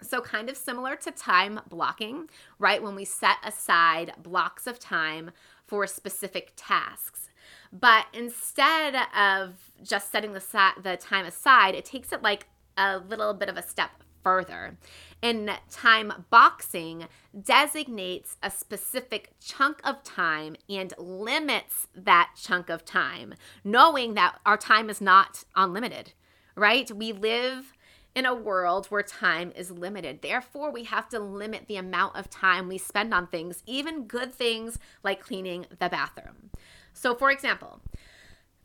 So, 0.00 0.20
kind 0.20 0.48
of 0.48 0.56
similar 0.56 0.94
to 0.96 1.10
time 1.10 1.60
blocking, 1.68 2.28
right? 2.58 2.82
When 2.82 2.94
we 2.94 3.04
set 3.04 3.36
aside 3.44 4.12
blocks 4.22 4.66
of 4.66 4.78
time 4.78 5.32
for 5.66 5.86
specific 5.86 6.52
tasks. 6.56 7.30
But 7.72 8.06
instead 8.12 8.94
of 9.16 9.54
just 9.82 10.10
setting 10.10 10.32
the, 10.32 10.72
the 10.82 10.96
time 10.96 11.26
aside, 11.26 11.74
it 11.74 11.84
takes 11.84 12.12
it 12.12 12.22
like 12.22 12.46
a 12.76 12.98
little 12.98 13.34
bit 13.34 13.48
of 13.48 13.56
a 13.56 13.62
step 13.62 13.90
further. 14.22 14.76
And 15.22 15.50
time 15.70 16.26
boxing 16.30 17.06
designates 17.40 18.36
a 18.42 18.50
specific 18.50 19.32
chunk 19.40 19.80
of 19.84 20.02
time 20.02 20.56
and 20.68 20.92
limits 20.98 21.88
that 21.94 22.30
chunk 22.40 22.68
of 22.68 22.84
time, 22.84 23.34
knowing 23.64 24.14
that 24.14 24.38
our 24.46 24.56
time 24.56 24.90
is 24.90 25.00
not 25.00 25.44
unlimited, 25.56 26.12
right? 26.54 26.90
We 26.90 27.12
live 27.12 27.72
in 28.14 28.26
a 28.26 28.34
world 28.34 28.86
where 28.86 29.02
time 29.02 29.52
is 29.54 29.70
limited. 29.70 30.22
Therefore, 30.22 30.70
we 30.70 30.84
have 30.84 31.08
to 31.10 31.18
limit 31.18 31.66
the 31.66 31.76
amount 31.76 32.16
of 32.16 32.30
time 32.30 32.68
we 32.68 32.78
spend 32.78 33.14
on 33.14 33.26
things, 33.26 33.62
even 33.66 34.04
good 34.04 34.34
things 34.34 34.78
like 35.04 35.20
cleaning 35.20 35.66
the 35.70 35.88
bathroom. 35.88 36.50
So, 36.92 37.14
for 37.14 37.30
example, 37.30 37.80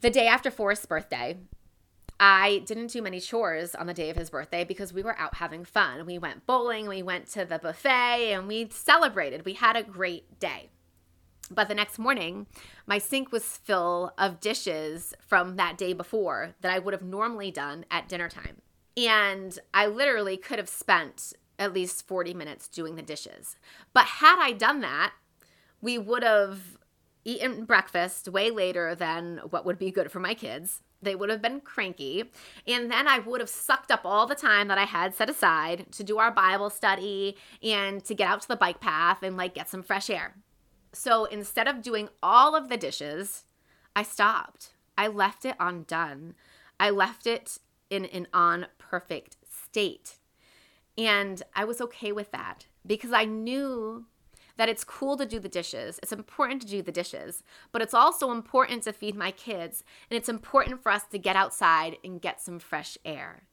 the 0.02 0.10
day 0.10 0.28
after 0.28 0.50
Forrest's 0.50 0.86
birthday, 0.86 1.38
I 2.20 2.64
didn't 2.66 2.88
do 2.88 3.02
many 3.02 3.20
chores 3.20 3.76
on 3.76 3.88
the 3.88 3.94
day 3.94 4.10
of 4.10 4.18
his 4.18 4.30
birthday 4.30 4.64
because 4.64 4.94
we 4.94 5.04
were 5.04 5.18
out 5.20 5.36
having 5.36 5.66
fun. 5.66 6.06
We 6.06 6.18
went 6.18 6.46
bowling, 6.46 6.88
we 6.88 7.04
went 7.04 7.28
to 7.32 7.46
the 7.46 7.60
buffet, 7.60 8.34
and 8.34 8.48
we 8.48 8.70
celebrated. 8.70 9.46
We 9.46 9.54
had 9.54 9.76
a 9.76 9.84
great 9.84 10.40
day. 10.40 10.70
But 11.52 11.68
the 11.68 11.76
next 11.76 12.00
morning, 12.00 12.48
my 12.88 12.98
sink 12.98 13.32
was 13.32 13.44
full 13.44 14.14
of 14.18 14.40
dishes 14.40 15.14
from 15.20 15.58
that 15.58 15.78
day 15.78 15.94
before 15.94 16.56
that 16.62 16.72
I 16.72 16.80
would 16.80 16.94
have 16.94 17.04
normally 17.04 17.52
done 17.52 17.86
at 17.92 18.08
dinner 18.08 18.30
time. 18.30 18.62
And 18.96 19.58
I 19.74 19.88
literally 19.88 20.38
could 20.38 20.60
have 20.60 20.70
spent 20.70 21.34
at 21.60 21.74
least 21.74 22.08
40 22.08 22.34
minutes 22.34 22.68
doing 22.68 22.96
the 22.96 23.02
dishes. 23.02 23.56
But 23.94 24.06
had 24.06 24.38
I 24.40 24.52
done 24.52 24.82
that, 24.82 25.14
we 25.82 25.98
would 25.98 26.24
have 26.24 26.78
eaten 27.26 27.66
breakfast 27.66 28.28
way 28.28 28.52
later 28.52 28.96
than 28.96 29.40
what 29.50 29.66
would 29.66 29.80
be 29.80 29.92
good 29.92 30.12
for 30.12 30.20
my 30.20 30.34
kids. 30.34 30.82
They 31.02 31.16
would 31.16 31.30
have 31.30 31.42
been 31.42 31.62
cranky. 31.62 32.32
And 32.68 32.92
then 32.92 33.08
I 33.08 33.20
would 33.20 33.42
have 33.42 33.50
sucked 33.50 33.92
up 33.92 34.02
all 34.04 34.26
the 34.26 34.36
time 34.36 34.68
that 34.70 34.78
I 34.78 34.86
had 34.86 35.14
set 35.14 35.30
aside 35.30 35.88
to 35.94 36.04
do 36.04 36.18
our 36.18 36.32
Bible 36.32 36.70
study 36.70 37.38
and 37.62 38.04
to 38.06 38.16
get 38.16 38.28
out 38.28 38.42
to 38.42 38.48
the 38.48 38.56
bike 38.56 38.80
path 38.80 39.24
and 39.24 39.38
like 39.38 39.54
get 39.54 39.70
some 39.70 39.84
fresh 39.84 40.10
air. 40.10 40.36
So 40.94 41.26
instead 41.26 41.68
of 41.68 41.82
doing 41.82 42.10
all 42.22 42.56
of 42.56 42.70
the 42.70 42.78
dishes, 42.78 43.46
I 43.96 44.04
stopped. 44.04 44.74
I 44.98 45.08
left 45.08 45.44
it 45.44 45.56
undone. 45.60 46.36
I 46.80 46.90
left 46.90 47.28
it 47.28 47.58
in 47.90 48.06
an 48.06 48.28
unperfect 48.94 49.38
state. 49.50 50.18
And 50.98 51.42
I 51.56 51.66
was 51.66 51.82
okay 51.82 52.12
with 52.12 52.32
that 52.32 52.68
because 52.86 53.12
I 53.12 53.26
knew 53.26 54.06
that 54.56 54.70
it's 54.70 54.84
cool 54.84 55.18
to 55.18 55.26
do 55.26 55.40
the 55.40 55.50
dishes. 55.50 56.00
It's 56.04 56.12
important 56.12 56.62
to 56.62 56.68
do 56.68 56.84
the 56.84 56.92
dishes, 56.92 57.44
but 57.72 57.82
it's 57.82 57.94
also 57.94 58.32
important 58.32 58.84
to 58.84 58.94
feed 58.94 59.16
my 59.16 59.32
kids. 59.32 59.84
And 60.10 60.18
it's 60.18 60.30
important 60.30 60.84
for 60.84 60.92
us 60.92 61.06
to 61.06 61.18
get 61.18 61.36
outside 61.36 61.98
and 62.04 62.22
get 62.22 62.40
some 62.40 62.60
fresh 62.60 62.96
air, 63.04 63.48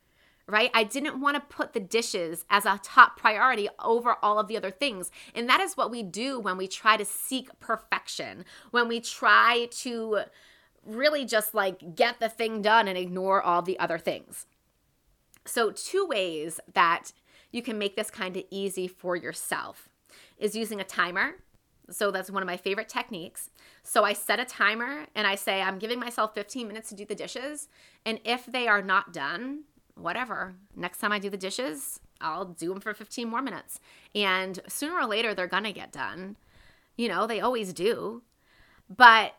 right? 0.47 0.71
I 0.75 0.85
didn't 0.85 1.23
want 1.23 1.37
to 1.37 1.57
put 1.57 1.73
the 1.73 1.81
dishes 1.81 2.45
as 2.51 2.67
a 2.67 2.79
top 2.83 3.17
priority 3.17 3.71
over 3.83 4.17
all 4.23 4.39
of 4.39 4.49
the 4.49 4.59
other 4.59 4.71
things. 4.71 5.11
And 5.35 5.49
that 5.49 5.61
is 5.61 5.75
what 5.75 5.91
we 5.91 6.03
do 6.03 6.39
when 6.39 6.59
we 6.59 6.69
try 6.69 6.99
to 6.99 7.07
seek 7.07 7.49
perfection, 7.61 8.45
when 8.71 8.87
we 8.87 9.01
try 9.01 9.69
to 9.71 10.25
really 10.85 11.25
just 11.25 11.55
like 11.55 11.95
get 11.95 12.21
the 12.21 12.29
thing 12.29 12.61
done 12.61 12.89
and 12.89 12.99
ignore 12.99 13.41
all 13.41 13.63
the 13.63 13.79
other 13.79 13.99
things. 13.99 14.47
So, 15.47 15.71
two 15.71 16.07
ways 16.07 16.61
that 16.75 17.13
you 17.51 17.63
can 17.63 17.79
make 17.79 17.97
this 17.97 18.11
kind 18.11 18.37
of 18.37 18.45
easy 18.51 18.87
for 18.87 19.17
yourself 19.17 19.89
is 20.39 20.57
using 20.57 20.81
a 20.81 20.85
timer. 20.85 21.35
So 21.91 22.11
that's 22.11 22.31
one 22.31 22.43
of 22.43 22.47
my 22.47 22.57
favorite 22.57 22.89
techniques. 22.89 23.51
So 23.83 24.05
I 24.05 24.13
set 24.13 24.39
a 24.39 24.45
timer 24.45 25.07
and 25.15 25.27
I 25.27 25.35
say, 25.35 25.61
I'm 25.61 25.79
giving 25.79 25.99
myself 25.99 26.35
15 26.35 26.69
minutes 26.69 26.89
to 26.91 26.95
do 26.95 27.05
the 27.05 27.15
dishes. 27.15 27.69
And 28.07 28.21
if 28.25 28.47
they 28.47 28.69
are 28.69 28.83
not 28.83 29.13
done, 29.13 29.65
whatever, 29.97 30.55
next 30.77 30.99
time 30.99 31.13
I 31.13 31.19
do 31.19 31.31
the 31.31 31.37
dishes, 31.37 32.01
I'll 32.21 32.45
do 32.45 32.69
them 32.69 32.81
for 32.81 32.95
15 32.95 33.29
more 33.29 33.43
minutes. 33.43 33.81
And 34.15 34.61
sooner 34.69 34.95
or 34.95 35.07
later, 35.07 35.35
they're 35.35 35.47
going 35.47 35.65
to 35.65 35.73
get 35.73 35.93
done. 35.93 36.37
You 36.97 37.09
know, 37.09 37.27
they 37.27 37.41
always 37.41 37.73
do. 37.73 38.23
But 38.89 39.35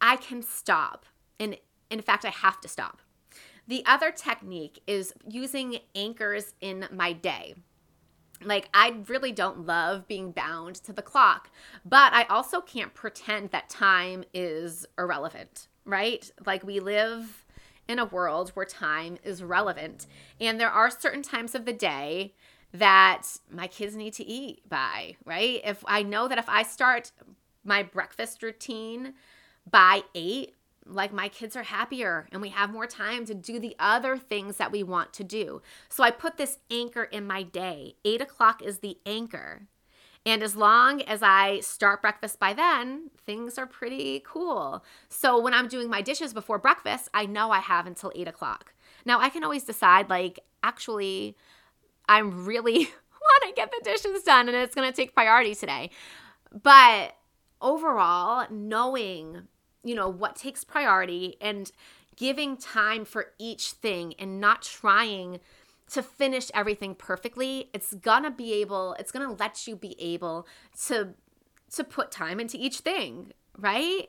I 0.00 0.16
can 0.16 0.42
stop. 0.42 1.06
And 1.38 1.56
in 1.90 2.02
fact, 2.02 2.24
I 2.24 2.30
have 2.30 2.60
to 2.62 2.68
stop. 2.68 3.00
The 3.68 3.84
other 3.86 4.10
technique 4.10 4.82
is 4.86 5.14
using 5.26 5.78
anchors 5.94 6.54
in 6.60 6.88
my 6.92 7.12
day 7.12 7.54
like 8.44 8.68
I 8.74 8.96
really 9.08 9.32
don't 9.32 9.66
love 9.66 10.06
being 10.08 10.32
bound 10.32 10.76
to 10.76 10.92
the 10.92 11.02
clock, 11.02 11.50
but 11.84 12.12
I 12.12 12.24
also 12.24 12.60
can't 12.60 12.94
pretend 12.94 13.50
that 13.50 13.68
time 13.68 14.24
is 14.32 14.86
irrelevant, 14.98 15.68
right? 15.84 16.30
Like 16.44 16.64
we 16.64 16.80
live 16.80 17.44
in 17.88 17.98
a 17.98 18.04
world 18.04 18.50
where 18.50 18.66
time 18.66 19.18
is 19.24 19.42
relevant, 19.42 20.06
and 20.40 20.58
there 20.58 20.70
are 20.70 20.90
certain 20.90 21.22
times 21.22 21.54
of 21.54 21.64
the 21.64 21.72
day 21.72 22.34
that 22.72 23.22
my 23.50 23.66
kids 23.66 23.94
need 23.94 24.14
to 24.14 24.24
eat 24.24 24.66
by, 24.68 25.16
right? 25.24 25.60
If 25.64 25.84
I 25.86 26.02
know 26.02 26.28
that 26.28 26.38
if 26.38 26.48
I 26.48 26.62
start 26.62 27.12
my 27.64 27.82
breakfast 27.82 28.42
routine 28.42 29.14
by 29.70 30.02
8, 30.14 30.54
like 30.86 31.12
my 31.12 31.28
kids 31.28 31.56
are 31.56 31.62
happier 31.62 32.28
and 32.32 32.42
we 32.42 32.48
have 32.50 32.72
more 32.72 32.86
time 32.86 33.24
to 33.26 33.34
do 33.34 33.58
the 33.58 33.76
other 33.78 34.16
things 34.16 34.56
that 34.56 34.72
we 34.72 34.82
want 34.82 35.12
to 35.14 35.24
do. 35.24 35.62
So 35.88 36.02
I 36.02 36.10
put 36.10 36.36
this 36.36 36.58
anchor 36.70 37.04
in 37.04 37.26
my 37.26 37.42
day. 37.42 37.94
Eight 38.04 38.20
o'clock 38.20 38.62
is 38.62 38.78
the 38.78 38.98
anchor. 39.06 39.68
And 40.24 40.42
as 40.42 40.54
long 40.54 41.02
as 41.02 41.20
I 41.22 41.60
start 41.60 42.00
breakfast 42.00 42.38
by 42.38 42.52
then, 42.52 43.10
things 43.26 43.58
are 43.58 43.66
pretty 43.66 44.22
cool. 44.24 44.84
So 45.08 45.40
when 45.40 45.52
I'm 45.52 45.66
doing 45.66 45.90
my 45.90 46.00
dishes 46.00 46.32
before 46.32 46.58
breakfast, 46.58 47.08
I 47.12 47.26
know 47.26 47.50
I 47.50 47.58
have 47.58 47.86
until 47.86 48.12
eight 48.14 48.28
o'clock. 48.28 48.72
Now 49.04 49.18
I 49.18 49.30
can 49.30 49.42
always 49.42 49.64
decide, 49.64 50.08
like, 50.08 50.38
actually, 50.62 51.36
I'm 52.08 52.44
really 52.44 52.74
want 53.22 53.42
to 53.48 53.52
get 53.54 53.72
the 53.72 53.80
dishes 53.82 54.22
done 54.22 54.48
and 54.48 54.56
it's 54.56 54.74
going 54.74 54.88
to 54.88 54.94
take 54.94 55.14
priority 55.14 55.56
today. 55.56 55.90
But 56.62 57.16
overall, 57.60 58.46
knowing 58.50 59.48
you 59.84 59.94
know, 59.94 60.08
what 60.08 60.36
takes 60.36 60.64
priority 60.64 61.36
and 61.40 61.70
giving 62.16 62.56
time 62.56 63.04
for 63.04 63.26
each 63.38 63.72
thing 63.72 64.14
and 64.18 64.40
not 64.40 64.62
trying 64.62 65.40
to 65.90 66.02
finish 66.02 66.50
everything 66.54 66.94
perfectly 66.94 67.68
it's 67.74 67.92
gonna 67.94 68.30
be 68.30 68.54
able 68.54 68.94
it's 68.98 69.12
gonna 69.12 69.32
let 69.34 69.66
you 69.66 69.76
be 69.76 69.94
able 70.00 70.46
to 70.86 71.08
to 71.70 71.84
put 71.84 72.10
time 72.10 72.40
into 72.40 72.56
each 72.58 72.78
thing 72.78 73.32
right 73.58 74.08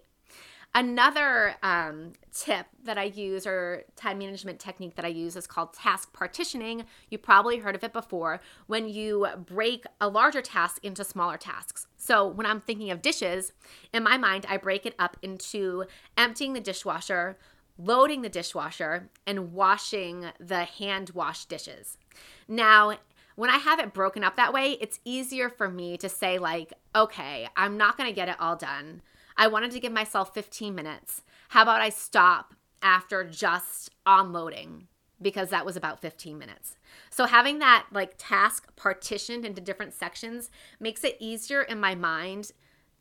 Another 0.76 1.54
um, 1.62 2.14
tip 2.32 2.66
that 2.84 2.98
I 2.98 3.04
use 3.04 3.46
or 3.46 3.84
time 3.96 4.18
management 4.18 4.60
technique 4.60 4.96
that 4.96 5.06
I 5.06 5.10
use 5.10 5.36
is 5.36 5.46
called 5.46 5.74
task 5.74 6.12
partitioning. 6.14 6.86
You 7.12 7.20
probably 7.20 7.58
heard 7.58 7.76
of 7.76 7.84
it 7.84 7.94
before 7.94 8.42
when 8.66 8.90
you 8.90 9.28
break 9.46 9.86
a 10.02 10.08
larger 10.08 10.42
task 10.42 10.80
into 10.84 11.04
smaller 11.04 11.38
tasks. 11.38 11.86
So 11.96 12.28
when 12.28 12.48
I'm 12.48 12.60
thinking 12.60 12.90
of 12.90 13.04
dishes, 13.04 13.54
in 13.94 14.02
my 14.02 14.18
mind, 14.18 14.48
I 14.50 14.58
break 14.58 14.88
it 14.88 14.96
up 14.98 15.16
into 15.22 15.86
emptying 16.18 16.54
the 16.54 16.60
dishwasher, 16.60 17.38
loading 17.78 18.24
the 18.24 18.30
dishwasher, 18.30 19.12
and 19.28 19.54
washing 19.54 20.26
the 20.40 20.64
hand 20.64 21.12
wash 21.12 21.46
dishes. 21.46 22.00
Now, 22.48 22.98
when 23.36 23.52
I 23.52 23.58
have 23.58 23.80
it 23.80 23.94
broken 23.94 24.24
up 24.24 24.38
that 24.38 24.54
way, 24.54 24.72
it's 24.82 25.00
easier 25.06 25.50
for 25.50 25.70
me 25.70 25.98
to 25.98 26.10
say, 26.10 26.40
like, 26.40 26.74
okay, 26.96 27.48
I'm 27.56 27.78
not 27.78 27.96
gonna 27.96 28.12
get 28.12 28.30
it 28.30 28.40
all 28.40 28.56
done 28.56 29.04
I 29.38 29.48
wanted 29.48 29.72
to 29.72 29.80
give 29.80 29.92
myself 29.92 30.34
15 30.34 30.74
minutes. 30.76 31.22
How 31.50 31.64
about 31.64 31.82
I 31.82 31.90
stop 31.90 32.54
after 32.82 33.24
just 33.24 33.92
unloading? 34.06 34.88
Because 35.22 35.50
that 35.50 35.66
was 35.66 35.78
about 35.78 36.02
15 36.02 36.38
minutes. 36.38 36.76
So, 37.10 37.26
having 37.26 37.60
that 37.60 37.86
like 37.92 38.16
task 38.18 38.76
partitioned 38.76 39.46
into 39.46 39.62
different 39.62 39.94
sections 39.94 40.50
makes 40.80 41.04
it 41.04 41.18
easier 41.20 41.62
in 41.62 41.80
my 41.80 41.96
mind 41.96 42.52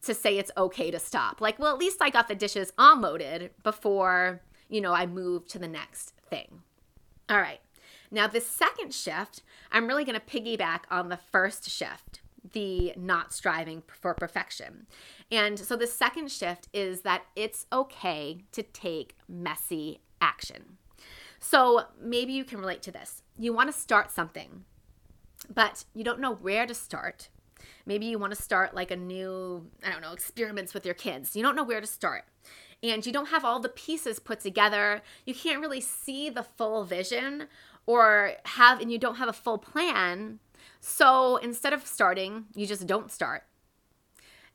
to 0.03 0.15
say 0.15 0.37
it's 0.37 0.51
okay 0.57 0.91
to 0.91 0.99
stop. 0.99 1.41
Like, 1.41 1.59
well, 1.59 1.73
at 1.73 1.79
least 1.79 1.99
I 2.01 2.11
got 2.11 2.29
the 2.29 2.35
dishes 2.35 2.73
unloaded 2.79 3.51
before, 3.63 4.43
you 4.69 4.81
know, 4.81 4.93
I 4.93 5.07
move 5.07 5.47
to 5.49 5.59
the 5.59 5.69
next 5.69 6.13
thing. 6.29 6.63
All 7.29 7.39
right. 7.39 7.61
Now, 8.11 8.27
this 8.27 8.47
second 8.47 8.93
shift, 8.93 9.43
I'm 9.71 9.87
really 9.87 10.05
going 10.05 10.21
to 10.21 10.41
piggyback 10.41 10.81
on 10.91 11.09
the 11.09 11.17
first 11.17 11.71
shift, 11.71 12.21
the 12.53 12.93
not 12.97 13.33
striving 13.33 13.83
for 13.87 14.15
perfection. 14.15 14.87
And 15.31 15.59
so 15.59 15.77
the 15.77 15.87
second 15.87 16.31
shift 16.31 16.69
is 16.73 17.03
that 17.03 17.23
it's 17.37 17.67
okay 17.73 18.45
to 18.53 18.63
take 18.63 19.17
messy 19.29 20.01
action. 20.21 20.79
So 21.39 21.83
maybe 22.01 22.33
you 22.33 22.45
can 22.45 22.59
relate 22.59 22.83
to 22.83 22.93
this. 22.93 23.23
You 23.39 23.53
want 23.53 23.73
to 23.73 23.79
start 23.79 24.11
something, 24.11 24.65
but 25.53 25.85
you 25.95 26.05
don't 26.05 26.21
know 26.21 26.35
where 26.35 26.67
to 26.67 26.75
start. 26.75 27.29
Maybe 27.87 28.07
you 28.07 28.19
want 28.19 28.35
to 28.35 28.41
start 28.41 28.75
like 28.75 28.91
a 28.91 28.97
new, 28.97 29.67
I 29.85 29.91
don't 29.91 30.03
know, 30.03 30.13
experiments 30.13 30.75
with 30.75 30.85
your 30.85 30.95
kids. 30.95 31.35
You 31.35 31.43
don't 31.43 31.57
know 31.57 31.65
where 31.65 31.81
to 31.81 31.87
start. 31.87 32.25
And 32.83 33.05
you 33.07 33.13
don't 33.13 33.29
have 33.29 33.45
all 33.45 33.61
the 33.61 33.69
pieces 33.69 34.19
put 34.19 34.41
together. 34.41 35.03
You 35.25 35.35
can't 35.35 35.61
really 35.61 35.81
see 35.81 36.31
the 36.31 36.43
full 36.43 36.85
vision 36.85 37.47
or 37.87 38.33
have, 38.45 38.81
and 38.81 38.91
you 38.91 38.99
don't 38.99 39.17
have 39.17 39.29
a 39.29 39.33
full 39.33 39.59
plan. 39.59 40.41
So 40.81 41.37
instead 41.37 41.73
of 41.73 41.87
starting, 41.87 42.47
you 42.55 42.67
just 42.67 42.87
don't 42.87 43.11
start. 43.11 43.45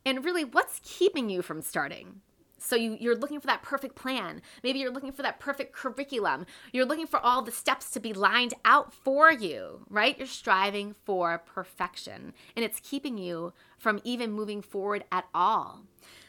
And 0.06 0.24
really, 0.24 0.46
what's 0.46 0.80
keeping 0.84 1.30
you 1.30 1.42
from 1.42 1.62
starting? 1.62 2.22
So 2.60 2.76
you, 2.76 2.98
you're 3.00 3.16
looking 3.16 3.40
for 3.40 3.48
that 3.48 3.62
perfect 3.62 3.96
plan. 3.96 4.42
Maybe 4.64 4.80
you're 4.80 4.92
looking 4.92 5.12
for 5.12 5.22
that 5.22 5.40
perfect 5.40 5.74
curriculum. 5.74 6.46
You're 6.72 6.86
looking 6.86 7.08
for 7.08 7.20
all 7.20 7.42
the 7.42 7.52
steps 7.52 7.92
to 7.92 8.00
be 8.00 8.14
lined 8.14 8.54
out 8.66 8.94
for 8.94 9.32
you, 9.32 9.86
right? 9.90 10.18
You're 10.18 10.28
striving 10.28 10.96
for 11.06 11.38
perfection, 11.38 12.34
and 12.56 12.66
it's 12.66 12.80
keeping 12.80 13.18
you 13.18 13.54
from 13.78 14.02
even 14.04 14.32
moving 14.32 14.62
forward 14.62 15.04
at 15.12 15.28
all. 15.36 15.84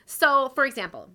So, 0.04 0.50
for 0.54 0.64
example, 0.66 1.10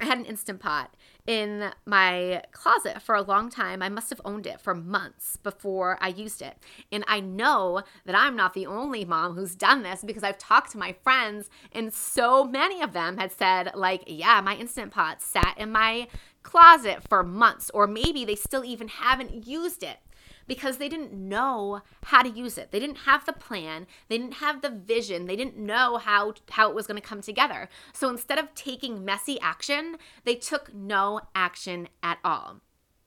I 0.00 0.06
had 0.06 0.18
an 0.18 0.24
Instant 0.24 0.60
Pot 0.60 0.94
in 1.26 1.70
my 1.86 2.42
closet 2.52 3.00
for 3.00 3.14
a 3.14 3.22
long 3.22 3.48
time. 3.48 3.82
I 3.82 3.88
must 3.88 4.10
have 4.10 4.20
owned 4.24 4.46
it 4.46 4.60
for 4.60 4.74
months 4.74 5.36
before 5.36 5.98
I 6.00 6.08
used 6.08 6.42
it. 6.42 6.56
And 6.92 7.04
I 7.06 7.20
know 7.20 7.82
that 8.04 8.14
I'm 8.14 8.36
not 8.36 8.52
the 8.52 8.66
only 8.66 9.04
mom 9.04 9.34
who's 9.34 9.54
done 9.54 9.82
this 9.82 10.02
because 10.04 10.22
I've 10.22 10.38
talked 10.38 10.72
to 10.72 10.78
my 10.78 10.94
friends, 11.02 11.48
and 11.72 11.92
so 11.94 12.44
many 12.44 12.82
of 12.82 12.92
them 12.92 13.16
had 13.16 13.32
said, 13.32 13.72
like, 13.74 14.04
yeah, 14.06 14.40
my 14.40 14.54
Instant 14.54 14.92
Pot 14.92 15.22
sat 15.22 15.54
in 15.56 15.72
my 15.72 16.08
closet 16.44 17.02
for 17.08 17.24
months, 17.24 17.70
or 17.74 17.88
maybe 17.88 18.24
they 18.24 18.36
still 18.36 18.64
even 18.64 18.86
haven't 18.86 19.46
used 19.46 19.82
it 19.82 19.98
because 20.46 20.76
they 20.76 20.88
didn't 20.88 21.12
know 21.12 21.80
how 22.04 22.22
to 22.22 22.28
use 22.28 22.56
it. 22.58 22.70
They 22.70 22.78
didn't 22.78 22.98
have 22.98 23.26
the 23.26 23.32
plan, 23.32 23.86
they 24.08 24.18
didn't 24.18 24.34
have 24.34 24.62
the 24.62 24.70
vision, 24.70 25.26
they 25.26 25.36
didn't 25.36 25.56
know 25.56 25.96
how 25.96 26.34
how 26.50 26.68
it 26.68 26.74
was 26.74 26.86
going 26.86 27.00
to 27.00 27.06
come 27.06 27.20
together. 27.20 27.68
So 27.92 28.08
instead 28.08 28.38
of 28.38 28.54
taking 28.54 29.04
messy 29.04 29.40
action, 29.40 29.96
they 30.24 30.36
took 30.36 30.72
no 30.72 31.22
action 31.34 31.88
at 32.02 32.18
all. 32.24 32.60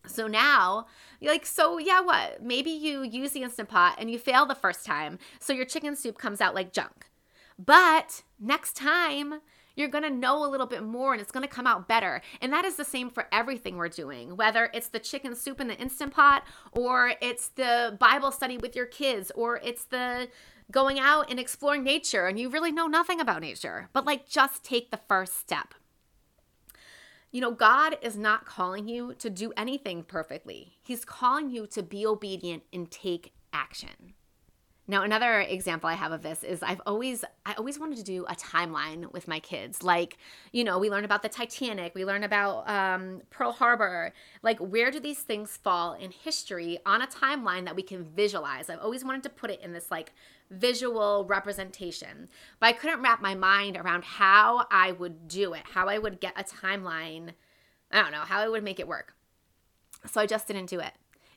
So 0.07 0.27
now, 0.27 0.87
you're 1.19 1.31
like, 1.31 1.45
so 1.45 1.77
yeah, 1.77 2.01
what? 2.01 2.41
Maybe 2.41 2.71
you 2.71 3.03
use 3.03 3.31
the 3.31 3.43
Instant 3.43 3.69
Pot 3.69 3.97
and 3.99 4.09
you 4.09 4.17
fail 4.17 4.45
the 4.45 4.55
first 4.55 4.85
time. 4.85 5.19
So 5.39 5.53
your 5.53 5.65
chicken 5.65 5.95
soup 5.95 6.17
comes 6.17 6.41
out 6.41 6.55
like 6.55 6.73
junk. 6.73 7.09
But 7.59 8.23
next 8.39 8.75
time, 8.75 9.41
you're 9.77 9.87
going 9.87 10.03
to 10.03 10.09
know 10.09 10.45
a 10.45 10.49
little 10.49 10.65
bit 10.65 10.83
more 10.83 11.13
and 11.13 11.21
it's 11.21 11.31
going 11.31 11.47
to 11.47 11.53
come 11.53 11.67
out 11.67 11.87
better. 11.87 12.21
And 12.41 12.51
that 12.51 12.65
is 12.65 12.75
the 12.75 12.83
same 12.83 13.09
for 13.09 13.27
everything 13.31 13.77
we're 13.77 13.87
doing, 13.87 14.35
whether 14.35 14.69
it's 14.73 14.89
the 14.89 14.99
chicken 14.99 15.35
soup 15.35 15.61
in 15.61 15.67
the 15.67 15.77
instant 15.77 16.13
pot 16.13 16.43
or 16.73 17.13
it's 17.21 17.49
the 17.49 17.95
Bible 17.99 18.31
study 18.31 18.57
with 18.57 18.75
your 18.75 18.87
kids 18.87 19.31
or 19.35 19.61
it's 19.63 19.85
the 19.85 20.27
going 20.71 20.99
out 20.99 21.29
and 21.29 21.39
exploring 21.39 21.83
nature 21.83 22.27
and 22.27 22.37
you 22.37 22.49
really 22.49 22.71
know 22.71 22.87
nothing 22.87 23.21
about 23.21 23.41
nature, 23.41 23.89
but 23.93 24.05
like 24.05 24.27
just 24.27 24.63
take 24.63 24.91
the 24.91 24.99
first 25.07 25.39
step. 25.39 25.73
You 27.31 27.41
know, 27.41 27.51
God 27.51 27.97
is 28.01 28.17
not 28.17 28.45
calling 28.45 28.87
you 28.87 29.13
to 29.19 29.29
do 29.29 29.53
anything 29.55 30.03
perfectly. 30.03 30.77
He's 30.81 31.05
calling 31.05 31.49
you 31.49 31.67
to 31.67 31.83
be 31.83 32.05
obedient 32.05 32.63
and 32.73 32.89
take 32.89 33.33
action. 33.53 34.13
Now, 34.89 35.03
another 35.03 35.41
example 35.41 35.89
I 35.89 35.95
have 35.95 36.13
of 36.13 36.23
this 36.23 36.45
is 36.45 36.63
I've 36.63 36.79
always 36.85 37.25
I 37.45 37.53
always 37.55 37.77
wanted 37.77 37.97
to 37.97 38.03
do 38.03 38.25
a 38.25 38.35
timeline 38.35 39.11
with 39.11 39.27
my 39.27 39.39
kids. 39.41 39.83
Like, 39.83 40.17
you 40.53 40.63
know, 40.63 40.79
we 40.79 40.89
learn 40.89 41.03
about 41.03 41.23
the 41.23 41.29
Titanic, 41.29 41.93
we 41.93 42.05
learn 42.05 42.23
about 42.23 42.69
um, 42.69 43.21
Pearl 43.29 43.51
Harbor. 43.51 44.13
Like, 44.43 44.59
where 44.59 44.89
do 44.89 45.01
these 45.01 45.19
things 45.19 45.57
fall 45.57 45.93
in 45.93 46.11
history 46.11 46.79
on 46.85 47.01
a 47.01 47.07
timeline 47.07 47.65
that 47.65 47.75
we 47.75 47.83
can 47.83 48.05
visualize? 48.05 48.69
I've 48.69 48.79
always 48.79 49.03
wanted 49.03 49.23
to 49.23 49.29
put 49.29 49.51
it 49.51 49.59
in 49.61 49.73
this 49.73 49.91
like 49.91 50.13
visual 50.49 51.25
representation, 51.25 52.29
but 52.61 52.67
I 52.67 52.71
couldn't 52.71 53.01
wrap 53.01 53.21
my 53.21 53.35
mind 53.35 53.75
around 53.75 54.05
how 54.05 54.67
I 54.71 54.93
would 54.93 55.27
do 55.27 55.53
it, 55.53 55.63
how 55.73 55.89
I 55.89 55.97
would 55.97 56.21
get 56.21 56.39
a 56.39 56.45
timeline. 56.45 57.31
I 57.91 58.01
don't 58.01 58.13
know 58.13 58.19
how 58.19 58.39
I 58.39 58.47
would 58.47 58.63
make 58.63 58.79
it 58.79 58.87
work. 58.87 59.15
So 60.05 60.21
I 60.21 60.25
just 60.25 60.47
didn't 60.47 60.67
do 60.67 60.79
it. 60.79 60.93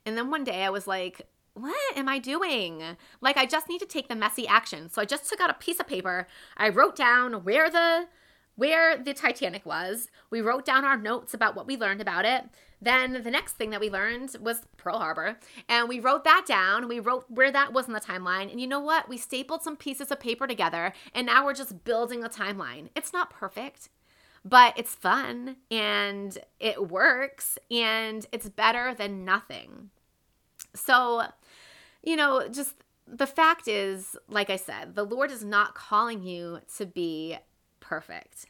And 0.07 0.17
then 0.17 0.31
one 0.31 0.45
day 0.45 0.63
I 0.63 0.71
was 0.71 0.87
like, 0.87 1.27
what 1.55 1.97
am 1.97 2.09
I 2.09 2.19
doing? 2.19 2.83
Like, 3.21 3.37
I 3.37 3.47
just 3.47 3.69
need 3.69 3.81
to 3.81 3.87
take 3.87 4.09
the 4.09 4.15
messy 4.15 4.47
action. 4.47 4.89
So 4.89 5.03
I 5.03 5.05
just 5.05 5.29
took 5.29 5.41
out 5.41 5.51
a 5.51 5.55
piece 5.55 5.81
of 5.81 5.87
paper. 5.87 6.27
I 6.57 6.69
wrote 6.69 6.97
down 6.97 7.45
where 7.45 7.71
the 7.71 8.07
where 8.57 8.99
the 8.99 9.15
Titanic 9.15 9.65
was. 9.65 10.09
We 10.29 10.43
wrote 10.43 10.67
down 10.67 10.85
our 10.85 10.99
notes 10.99 11.33
about 11.33 11.57
what 11.57 11.67
we 11.67 11.79
learned 11.79 12.03
about 12.03 12.27
it. 12.27 12.45
Then 12.83 13.23
the 13.23 13.31
next 13.31 13.53
thing 13.55 13.71
that 13.71 13.81
we 13.81 13.89
learned 13.89 14.37
was 14.39 14.63
Pearl 14.77 14.99
Harbor. 14.99 15.39
And 15.67 15.89
we 15.89 15.99
wrote 15.99 16.25
that 16.25 16.45
down. 16.47 16.87
We 16.87 17.01
wrote 17.01 17.25
where 17.31 17.51
that 17.51 17.73
was 17.73 17.87
in 17.87 17.95
the 17.95 18.01
timeline. 18.01 18.51
And 18.51 18.61
you 18.61 18.67
know 18.67 18.81
what? 18.81 19.09
We 19.09 19.17
stapled 19.17 19.63
some 19.63 19.77
pieces 19.77 20.11
of 20.11 20.21
paper 20.21 20.47
together. 20.47 20.93
And 21.15 21.27
now 21.27 21.45
we're 21.45 21.55
just 21.55 21.85
building 21.85 22.23
a 22.23 22.29
timeline. 22.29 22.89
It's 22.95 23.15
not 23.15 23.31
perfect, 23.31 23.89
but 24.45 24.75
it's 24.77 24.95
fun 24.95 25.57
and 25.71 26.37
it 26.59 26.91
works. 26.91 27.57
And 27.71 28.27
it's 28.31 28.51
better 28.51 28.95
than 28.95 29.25
nothing. 29.25 29.89
So, 30.75 31.23
you 32.03 32.17
know, 32.17 32.49
just 32.49 32.75
the 33.07 33.27
fact 33.27 33.69
is, 33.69 34.17
like 34.29 34.51
I 34.51 34.57
said, 34.57 34.95
the 34.95 35.05
Lord 35.05 35.31
is 35.31 35.45
not 35.45 35.75
calling 35.75 36.23
you 36.23 36.61
to 36.77 36.87
be 36.87 37.37
perfect. 37.81 38.47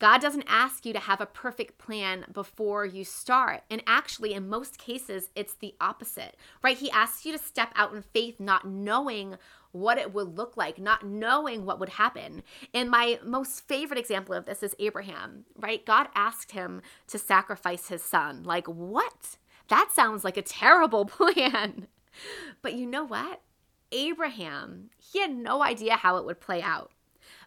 God 0.00 0.20
doesn't 0.20 0.46
ask 0.48 0.84
you 0.84 0.92
to 0.92 0.98
have 0.98 1.20
a 1.20 1.26
perfect 1.26 1.78
plan 1.78 2.24
before 2.32 2.84
you 2.84 3.04
start. 3.04 3.62
And 3.70 3.82
actually, 3.86 4.34
in 4.34 4.48
most 4.48 4.76
cases, 4.78 5.30
it's 5.36 5.54
the 5.54 5.74
opposite, 5.80 6.36
right? 6.62 6.76
He 6.76 6.90
asks 6.90 7.24
you 7.24 7.32
to 7.32 7.38
step 7.38 7.72
out 7.76 7.94
in 7.94 8.02
faith, 8.02 8.40
not 8.40 8.66
knowing 8.66 9.36
what 9.70 9.98
it 9.98 10.12
would 10.12 10.36
look 10.36 10.56
like, 10.56 10.78
not 10.78 11.06
knowing 11.06 11.64
what 11.64 11.78
would 11.78 11.90
happen. 11.90 12.42
And 12.72 12.90
my 12.90 13.18
most 13.24 13.66
favorite 13.66 13.98
example 13.98 14.34
of 14.34 14.46
this 14.46 14.62
is 14.62 14.74
Abraham, 14.78 15.44
right? 15.58 15.84
God 15.86 16.08
asked 16.14 16.52
him 16.52 16.82
to 17.08 17.18
sacrifice 17.18 17.88
his 17.88 18.02
son. 18.02 18.42
Like, 18.42 18.66
what? 18.66 19.38
That 19.68 19.90
sounds 19.92 20.24
like 20.24 20.36
a 20.36 20.42
terrible 20.42 21.04
plan. 21.06 21.86
But 22.62 22.74
you 22.74 22.86
know 22.86 23.04
what? 23.04 23.40
Abraham, 23.92 24.90
he 24.98 25.20
had 25.20 25.34
no 25.34 25.62
idea 25.62 25.96
how 25.96 26.16
it 26.16 26.24
would 26.24 26.40
play 26.40 26.60
out, 26.60 26.90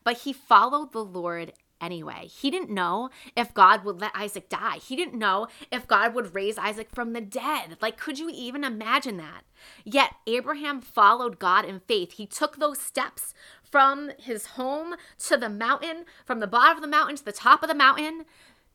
but 0.03 0.19
he 0.19 0.31
followed 0.31 0.93
the 0.93 1.03
Lord 1.03 1.53
anyway. 1.81 2.27
He 2.27 2.49
didn't 2.49 2.69
know 2.69 3.09
if 3.35 3.53
God 3.53 3.83
would 3.83 3.99
let 3.99 4.11
Isaac 4.15 4.49
die. 4.49 4.77
He 4.77 4.95
didn't 4.95 5.19
know 5.19 5.47
if 5.71 5.87
God 5.87 6.13
would 6.13 6.33
raise 6.33 6.57
Isaac 6.57 6.89
from 6.91 7.13
the 7.13 7.21
dead. 7.21 7.77
Like, 7.81 7.97
could 7.97 8.19
you 8.19 8.29
even 8.33 8.63
imagine 8.63 9.17
that? 9.17 9.43
Yet, 9.83 10.13
Abraham 10.25 10.81
followed 10.81 11.39
God 11.39 11.65
in 11.65 11.81
faith. 11.81 12.13
He 12.13 12.25
took 12.25 12.57
those 12.57 12.79
steps 12.79 13.33
from 13.61 14.11
his 14.17 14.47
home 14.47 14.95
to 15.19 15.37
the 15.37 15.49
mountain, 15.49 16.05
from 16.25 16.39
the 16.39 16.47
bottom 16.47 16.77
of 16.77 16.81
the 16.81 16.87
mountain 16.87 17.17
to 17.17 17.25
the 17.25 17.31
top 17.31 17.61
of 17.61 17.69
the 17.69 17.75
mountain 17.75 18.25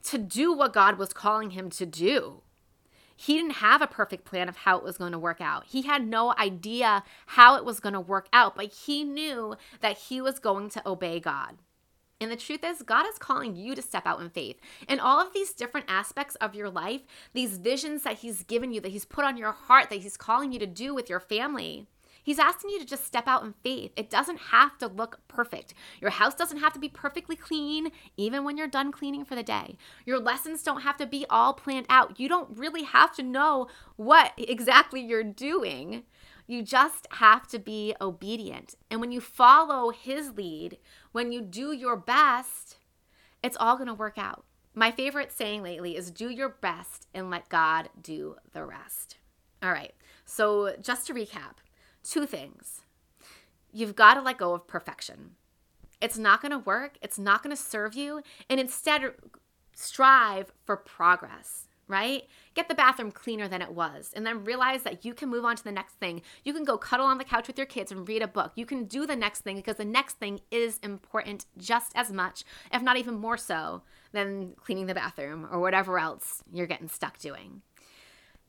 to 0.05 0.19
do 0.19 0.53
what 0.53 0.73
God 0.73 0.99
was 0.99 1.13
calling 1.13 1.51
him 1.51 1.71
to 1.71 1.87
do 1.87 2.43
he 3.17 3.37
didn't 3.37 3.57
have 3.57 3.83
a 3.83 3.87
perfect 3.87 4.25
plan 4.25 4.49
of 4.49 4.59
how 4.59 4.79
it 4.79 4.85
was 4.85 4.99
going 4.99 5.13
to 5.13 5.19
work 5.19 5.41
out. 5.41 5.65
He 5.67 5.83
had 5.83 6.07
no 6.07 6.35
idea 6.39 7.05
how 7.27 7.57
it 7.57 7.65
was 7.65 7.81
going 7.81 7.93
to 7.95 8.01
work 8.01 8.29
out, 8.33 8.57
but 8.57 8.73
he 8.73 9.05
knew 9.05 9.57
that 9.81 9.99
he 9.99 10.21
was 10.21 10.39
going 10.39 10.71
to 10.71 10.89
obey 10.89 11.21
God. 11.21 11.59
And 12.23 12.31
the 12.31 12.37
truth 12.37 12.63
is, 12.63 12.83
God 12.83 13.05
is 13.09 13.19
calling 13.19 13.57
you 13.57 13.75
to 13.75 13.83
step 13.83 14.07
out 14.07 14.21
in 14.21 14.31
faith. 14.31 14.61
In 14.89 15.01
all 15.01 15.21
of 15.21 15.33
these 15.33 15.53
different 15.53 15.87
aspects 15.89 16.37
of 16.37 16.55
your 16.55 16.71
life, 16.71 17.01
these 17.33 17.59
visions 17.59 18.05
that 18.05 18.19
He's 18.19 18.45
given 18.45 18.73
you, 18.73 18.81
that 18.81 18.93
He's 18.93 19.05
put 19.05 19.25
on 19.25 19.37
your 19.37 19.51
heart, 19.51 19.91
that 19.91 20.03
He's 20.03 20.17
calling 20.17 20.53
you 20.53 20.61
to 20.61 20.67
do 20.67 20.95
with 20.95 21.11
your 21.11 21.19
family, 21.19 21.89
He's 22.23 22.39
asking 22.39 22.71
you 22.71 22.79
to 22.79 22.87
just 22.87 23.05
step 23.05 23.27
out 23.27 23.43
in 23.43 23.55
faith. 23.65 23.93
It 23.97 24.09
doesn't 24.09 24.39
have 24.39 24.79
to 24.79 24.87
look 24.87 25.21
perfect. 25.29 25.75
Your 26.01 26.11
house 26.11 26.35
doesn't 26.35 26.59
have 26.59 26.73
to 26.75 26.79
be 26.79 26.89
perfectly 26.89 27.37
clean, 27.37 27.91
even 28.17 28.45
when 28.45 28.57
you're 28.57 28.69
done 28.69 28.93
cleaning 28.93 29.25
for 29.25 29.35
the 29.35 29.43
day. 29.43 29.77
Your 30.07 30.21
lessons 30.21 30.63
don't 30.63 30.83
have 30.83 30.97
to 30.99 31.07
be 31.07 31.27
all 31.29 31.53
planned 31.53 31.87
out. 31.89 32.21
You 32.21 32.29
don't 32.29 32.57
really 32.57 32.85
have 32.85 33.15
to 33.17 33.23
know 33.23 33.69
what 33.97 34.33
exactly 34.39 35.01
you're 35.01 35.25
doing. 35.25 36.05
You 36.47 36.63
just 36.63 37.07
have 37.13 37.49
to 37.49 37.59
be 37.59 37.95
obedient. 38.01 38.75
And 38.91 39.01
when 39.01 39.11
you 39.11 39.21
follow 39.21 39.91
His 39.91 40.33
lead, 40.33 40.79
when 41.13 41.33
you 41.33 41.41
do 41.41 41.73
your 41.73 41.97
best, 41.97 42.77
it's 43.43 43.57
all 43.59 43.77
going 43.77 43.89
to 43.89 43.95
work 43.95 44.19
out. 44.19 44.45
My 44.75 44.91
favorite 44.91 45.33
saying 45.33 45.63
lately 45.63 45.97
is 45.97 46.11
do 46.11 46.31
your 46.31 46.49
best 46.49 47.07
and 47.13 47.31
let 47.31 47.49
God 47.49 47.91
do 48.01 48.37
the 48.53 48.65
rest. 48.65 49.17
All 49.63 49.71
right, 49.71 49.93
so 50.25 50.75
just 50.81 51.07
to 51.07 51.15
recap, 51.15 51.59
two 52.03 52.27
things. 52.27 52.83
You've 53.73 53.97
got 53.97 54.15
to 54.15 54.23
let 54.23 54.39
go 54.39 54.55
of 54.55 54.67
perfection. 54.67 55.37
it's 56.01 56.19
not 56.19 56.43
going 56.43 56.51
to 56.51 56.59
work, 56.59 56.99
it's 57.01 57.19
not 57.19 57.43
going 57.43 57.55
to 57.55 57.63
serve 57.63 57.95
you, 57.95 58.23
and 58.51 58.59
instead 58.59 59.03
strive 59.73 60.53
for 60.65 60.77
progress 60.77 61.69
right? 61.93 62.27
Get 62.55 62.69
the 62.69 62.75
bathroom 62.75 63.13
cleaner 63.13 63.49
than 63.49 63.61
it 63.61 63.73
was, 63.73 64.13
and 64.15 64.27
then 64.27 64.45
realize 64.45 64.83
that 64.83 65.05
you 65.05 65.13
can 65.13 65.29
move 65.29 65.45
on 65.45 65.57
to 65.57 65.65
the 65.65 65.71
next 65.71 65.95
thing. 65.95 66.23
You 66.43 66.55
can 66.55 66.65
go 66.65 66.79
cuddle 66.79 67.07
on 67.07 67.19
the 67.19 67.25
couch 67.25 67.47
with 67.47 67.59
your 67.59 67.67
kids 67.67 67.93
and 67.93 68.09
read 68.09 68.23
a 68.23 68.27
book. 68.27 68.53
You 68.55 68.65
can 68.65 68.85
do 68.85 69.07
the 69.07 69.15
next 69.15 69.41
thing 69.41 69.57
because 69.57 69.77
the 69.77 69.85
next 69.85 70.19
thing 70.19 70.41
is 70.51 70.79
important 70.83 71.45
just 71.59 71.93
as 71.95 72.11
much, 72.11 72.45
if 72.73 72.83
not 72.83 72.97
even 72.97 73.15
more 73.15 73.37
so, 73.37 73.83
than 74.13 74.55
cleaning 74.57 74.87
the 74.87 74.95
bathroom 74.95 75.47
or 75.51 75.61
whatever 75.61 75.99
else 75.99 76.43
you're 76.51 76.67
getting 76.67 76.89
stuck 76.89 77.19
doing. 77.19 77.63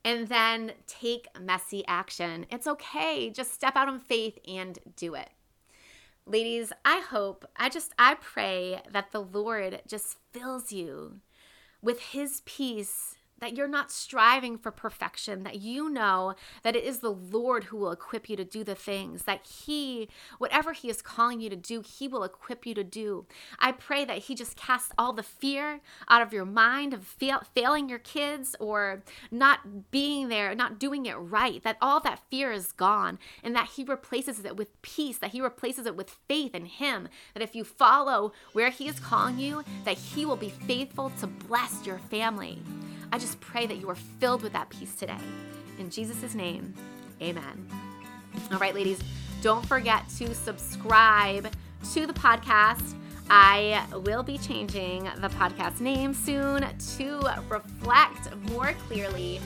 And 0.04 0.28
then 0.28 0.72
take 0.86 1.28
messy 1.40 1.84
action. 1.86 2.46
It's 2.50 2.66
okay. 2.66 3.30
Just 3.30 3.54
step 3.54 3.74
out 3.74 3.88
in 3.88 4.00
faith 4.00 4.38
and 4.46 4.78
do 4.96 5.14
it. 5.14 5.30
Ladies, 6.26 6.72
I 6.84 7.00
hope, 7.00 7.44
I 7.56 7.68
just, 7.68 7.92
I 7.98 8.14
pray 8.14 8.80
that 8.90 9.12
the 9.12 9.20
Lord 9.22 9.82
just 9.86 10.16
fills 10.32 10.72
you 10.72 11.20
with 11.82 12.00
his 12.00 12.42
peace 12.44 13.16
that 13.40 13.56
you're 13.56 13.68
not 13.68 13.90
striving 13.90 14.56
for 14.56 14.70
perfection, 14.70 15.42
that 15.42 15.60
you 15.60 15.90
know 15.90 16.34
that 16.62 16.76
it 16.76 16.84
is 16.84 16.98
the 16.98 17.12
Lord 17.12 17.64
who 17.64 17.76
will 17.76 17.90
equip 17.90 18.28
you 18.28 18.36
to 18.36 18.44
do 18.44 18.64
the 18.64 18.74
things, 18.74 19.24
that 19.24 19.46
He, 19.46 20.08
whatever 20.38 20.72
He 20.72 20.88
is 20.88 21.02
calling 21.02 21.40
you 21.40 21.50
to 21.50 21.56
do, 21.56 21.82
He 21.82 22.08
will 22.08 22.22
equip 22.22 22.64
you 22.64 22.74
to 22.74 22.84
do. 22.84 23.26
I 23.58 23.72
pray 23.72 24.04
that 24.04 24.18
He 24.18 24.34
just 24.34 24.56
casts 24.56 24.92
all 24.96 25.12
the 25.12 25.22
fear 25.22 25.80
out 26.08 26.22
of 26.22 26.32
your 26.32 26.44
mind 26.44 26.94
of 26.94 27.04
fail, 27.04 27.42
failing 27.54 27.88
your 27.88 27.98
kids 27.98 28.54
or 28.60 29.02
not 29.30 29.90
being 29.90 30.28
there, 30.28 30.54
not 30.54 30.78
doing 30.78 31.06
it 31.06 31.14
right, 31.14 31.62
that 31.64 31.76
all 31.80 32.00
that 32.00 32.22
fear 32.30 32.52
is 32.52 32.72
gone 32.72 33.18
and 33.42 33.54
that 33.56 33.70
He 33.76 33.84
replaces 33.84 34.44
it 34.44 34.56
with 34.56 34.80
peace, 34.82 35.18
that 35.18 35.32
He 35.32 35.40
replaces 35.40 35.86
it 35.86 35.96
with 35.96 36.16
faith 36.28 36.54
in 36.54 36.66
Him, 36.66 37.08
that 37.34 37.42
if 37.42 37.54
you 37.54 37.64
follow 37.64 38.32
where 38.52 38.70
He 38.70 38.88
is 38.88 39.00
calling 39.00 39.38
you, 39.38 39.64
that 39.84 39.98
He 39.98 40.24
will 40.24 40.36
be 40.36 40.50
faithful 40.50 41.10
to 41.20 41.26
bless 41.26 41.84
your 41.84 41.98
family. 41.98 42.62
I 43.14 43.18
just 43.18 43.40
pray 43.40 43.64
that 43.66 43.76
you 43.76 43.88
are 43.90 43.94
filled 43.94 44.42
with 44.42 44.54
that 44.54 44.70
peace 44.70 44.92
today. 44.96 45.16
In 45.78 45.88
Jesus' 45.88 46.34
name, 46.34 46.74
amen. 47.22 47.68
All 48.50 48.58
right, 48.58 48.74
ladies, 48.74 48.98
don't 49.40 49.64
forget 49.64 50.08
to 50.18 50.34
subscribe 50.34 51.48
to 51.92 52.06
the 52.08 52.12
podcast. 52.12 52.96
I 53.30 53.86
will 54.04 54.24
be 54.24 54.36
changing 54.36 55.04
the 55.18 55.28
podcast 55.28 55.80
name 55.80 56.12
soon 56.12 56.66
to 56.96 57.20
reflect 57.48 58.34
more 58.50 58.72
clearly 58.88 59.40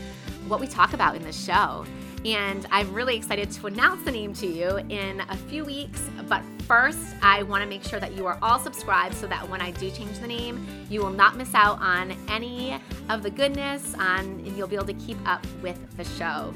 what 0.46 0.60
we 0.60 0.66
talk 0.66 0.94
about 0.94 1.14
in 1.14 1.22
the 1.22 1.30
show. 1.30 1.84
And 2.24 2.64
I'm 2.70 2.94
really 2.94 3.18
excited 3.18 3.50
to 3.50 3.66
announce 3.66 4.02
the 4.02 4.12
name 4.12 4.32
to 4.32 4.46
you 4.46 4.78
in 4.88 5.20
a 5.28 5.36
few 5.36 5.66
weeks. 5.66 6.08
But 6.26 6.40
first, 6.68 6.98
I 7.22 7.42
want 7.44 7.62
to 7.62 7.68
make 7.68 7.82
sure 7.82 7.98
that 7.98 8.12
you 8.12 8.26
are 8.26 8.38
all 8.42 8.58
subscribed 8.58 9.14
so 9.14 9.26
that 9.26 9.48
when 9.48 9.62
I 9.62 9.70
do 9.72 9.90
change 9.90 10.18
the 10.18 10.26
name, 10.26 10.66
you 10.90 11.00
will 11.00 11.10
not 11.10 11.36
miss 11.36 11.54
out 11.54 11.80
on 11.80 12.14
any 12.28 12.78
of 13.08 13.22
the 13.22 13.30
goodness 13.30 13.94
on, 13.94 14.20
and 14.20 14.56
you'll 14.56 14.68
be 14.68 14.76
able 14.76 14.86
to 14.86 14.92
keep 14.92 15.16
up 15.26 15.44
with 15.62 15.78
the 15.96 16.04
show. 16.04 16.52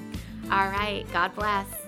All 0.50 0.68
right, 0.68 1.04
God 1.12 1.34
bless. 1.34 1.81